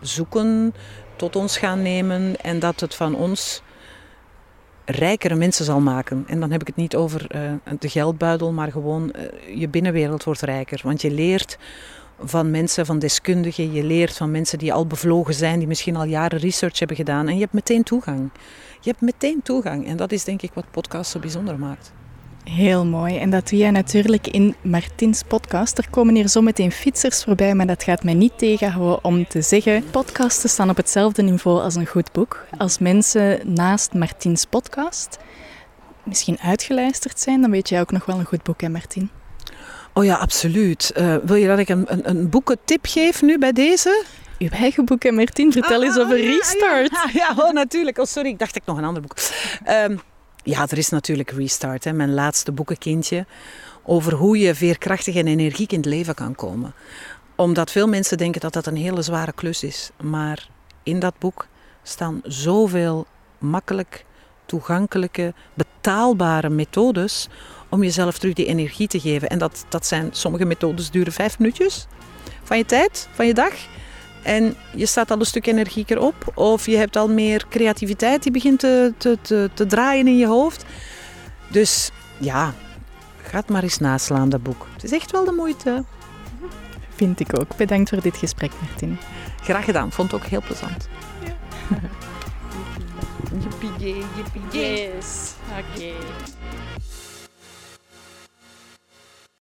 zoeken, 0.00 0.74
tot 1.16 1.36
ons 1.36 1.56
gaan 1.56 1.82
nemen 1.82 2.36
en 2.36 2.58
dat 2.58 2.80
het 2.80 2.94
van 2.94 3.14
ons 3.14 3.62
rijkere 4.84 5.34
mensen 5.34 5.64
zal 5.64 5.80
maken. 5.80 6.24
En 6.26 6.40
dan 6.40 6.50
heb 6.50 6.60
ik 6.60 6.66
het 6.66 6.76
niet 6.76 6.96
over 6.96 7.26
uh, 7.34 7.52
de 7.78 7.88
geldbuidel, 7.88 8.52
maar 8.52 8.70
gewoon 8.72 9.12
uh, 9.16 9.58
je 9.58 9.68
binnenwereld 9.68 10.24
wordt 10.24 10.40
rijker. 10.40 10.80
Want 10.84 11.02
je 11.02 11.10
leert 11.10 11.58
van 12.24 12.50
mensen, 12.50 12.86
van 12.86 12.98
deskundigen. 12.98 13.72
Je 13.72 13.84
leert 13.84 14.16
van 14.16 14.30
mensen 14.30 14.58
die 14.58 14.72
al 14.72 14.86
bevlogen 14.86 15.34
zijn, 15.34 15.58
die 15.58 15.68
misschien 15.68 15.96
al 15.96 16.04
jaren 16.04 16.38
research 16.38 16.78
hebben 16.78 16.96
gedaan. 16.96 17.28
En 17.28 17.34
je 17.34 17.40
hebt 17.40 17.52
meteen 17.52 17.82
toegang. 17.82 18.30
Je 18.80 18.90
hebt 18.90 19.00
meteen 19.00 19.42
toegang. 19.42 19.86
En 19.86 19.96
dat 19.96 20.12
is 20.12 20.24
denk 20.24 20.42
ik 20.42 20.50
wat 20.54 20.70
podcast 20.70 21.10
zo 21.10 21.18
bijzonder 21.18 21.58
maakt. 21.58 21.92
Heel 22.44 22.84
mooi. 22.84 23.18
En 23.18 23.30
dat 23.30 23.48
doe 23.48 23.58
jij 23.58 23.70
natuurlijk 23.70 24.26
in 24.26 24.54
Martins 24.62 25.22
podcast. 25.22 25.78
Er 25.78 25.90
komen 25.90 26.14
hier 26.14 26.28
zometeen 26.28 26.72
fietsers 26.72 27.24
voorbij, 27.24 27.54
maar 27.54 27.66
dat 27.66 27.82
gaat 27.82 28.04
mij 28.04 28.14
niet 28.14 28.38
tegenhouden 28.38 29.04
om 29.04 29.26
te 29.26 29.42
zeggen... 29.42 29.84
Podcasten 29.90 30.50
staan 30.50 30.70
op 30.70 30.76
hetzelfde 30.76 31.22
niveau 31.22 31.60
als 31.62 31.74
een 31.74 31.86
goed 31.86 32.12
boek. 32.12 32.44
Als 32.58 32.78
mensen 32.78 33.54
naast 33.54 33.94
Martins 33.94 34.44
podcast 34.44 35.18
misschien 36.02 36.38
uitgeluisterd 36.38 37.20
zijn, 37.20 37.40
dan 37.40 37.50
weet 37.50 37.68
jij 37.68 37.80
ook 37.80 37.92
nog 37.92 38.04
wel 38.04 38.18
een 38.18 38.24
goed 38.24 38.42
boek, 38.42 38.60
hè 38.60 38.68
Martin? 38.68 39.10
Oh 39.92 40.04
ja, 40.04 40.14
absoluut. 40.14 40.92
Uh, 40.96 41.16
wil 41.24 41.36
je 41.36 41.46
dat 41.46 41.58
ik 41.58 41.68
een, 41.68 41.84
een, 41.92 42.08
een 42.08 42.28
boekentip 42.28 42.86
geef 42.86 43.22
nu 43.22 43.38
bij 43.38 43.52
deze? 43.52 44.04
Uw 44.38 44.48
eigen 44.48 44.84
boek, 44.84 45.04
en 45.04 45.14
Martin. 45.14 45.52
Vertel 45.52 45.80
ah, 45.80 45.84
eens 45.84 45.98
over 45.98 46.20
Restart. 46.20 46.90
Ja, 46.90 47.08
ja, 47.12 47.32
ja, 47.36 47.42
oh, 47.42 47.52
natuurlijk. 47.52 47.98
Oh, 47.98 48.04
sorry, 48.04 48.28
ik 48.28 48.38
dacht 48.38 48.56
ik 48.56 48.62
nog 48.64 48.78
een 48.78 48.84
ander 48.84 49.02
boek. 49.02 49.14
Um, 49.68 50.00
ja, 50.42 50.66
er 50.68 50.78
is 50.78 50.88
natuurlijk 50.88 51.30
Restart, 51.30 51.84
hè, 51.84 51.92
mijn 51.92 52.14
laatste 52.14 52.52
boekenkindje. 52.52 53.26
Over 53.82 54.12
hoe 54.12 54.38
je 54.38 54.54
veerkrachtig 54.54 55.14
en 55.14 55.26
energiek 55.26 55.72
in 55.72 55.78
het 55.78 55.86
leven 55.86 56.14
kan 56.14 56.34
komen. 56.34 56.74
Omdat 57.36 57.70
veel 57.70 57.86
mensen 57.86 58.18
denken 58.18 58.40
dat 58.40 58.52
dat 58.52 58.66
een 58.66 58.76
hele 58.76 59.02
zware 59.02 59.32
klus 59.32 59.62
is. 59.62 59.90
Maar 60.02 60.48
in 60.82 60.98
dat 60.98 61.18
boek 61.18 61.46
staan 61.82 62.20
zoveel 62.24 63.06
makkelijk 63.38 64.04
toegankelijke, 64.46 65.34
betaalbare 65.54 66.48
methodes 66.48 67.28
om 67.68 67.82
jezelf 67.82 68.18
terug 68.18 68.34
die 68.34 68.46
energie 68.46 68.88
te 68.88 69.00
geven. 69.00 69.28
En 69.28 69.38
dat, 69.38 69.64
dat 69.68 69.86
zijn, 69.86 70.08
sommige 70.12 70.44
methodes 70.44 70.90
duren 70.90 71.12
vijf 71.12 71.38
minuutjes 71.38 71.86
van 72.42 72.56
je 72.56 72.64
tijd, 72.64 73.08
van 73.12 73.26
je 73.26 73.34
dag. 73.34 73.52
En 74.22 74.56
je 74.74 74.86
staat 74.86 75.10
al 75.10 75.18
een 75.18 75.26
stuk 75.26 75.46
energieker 75.46 76.00
op. 76.00 76.32
Of 76.34 76.66
je 76.66 76.76
hebt 76.76 76.96
al 76.96 77.08
meer 77.08 77.44
creativiteit 77.48 78.22
die 78.22 78.32
begint 78.32 78.58
te, 78.58 78.94
te, 78.96 79.18
te, 79.20 79.50
te 79.54 79.66
draaien 79.66 80.06
in 80.06 80.18
je 80.18 80.26
hoofd. 80.26 80.64
Dus 81.48 81.90
ja, 82.18 82.54
ga 83.22 83.38
het 83.38 83.48
maar 83.48 83.62
eens 83.62 83.78
naslaan, 83.78 84.28
dat 84.28 84.42
boek. 84.42 84.66
Het 84.72 84.84
is 84.84 84.92
echt 84.92 85.10
wel 85.10 85.24
de 85.24 85.32
moeite. 85.32 85.84
Vind 86.94 87.20
ik 87.20 87.40
ook. 87.40 87.56
Bedankt 87.56 87.88
voor 87.88 88.00
dit 88.00 88.16
gesprek, 88.16 88.50
Martin. 88.60 88.98
Graag 89.42 89.64
gedaan. 89.64 89.92
Vond 89.92 90.10
het 90.10 90.20
ook 90.20 90.26
heel 90.26 90.42
plezant. 90.42 90.88
Ja. 91.24 91.34
Yippie, 93.40 94.04
yippie, 94.16 94.60
Yes. 94.60 95.32
Oké. 95.50 95.64
Okay. 95.74 95.94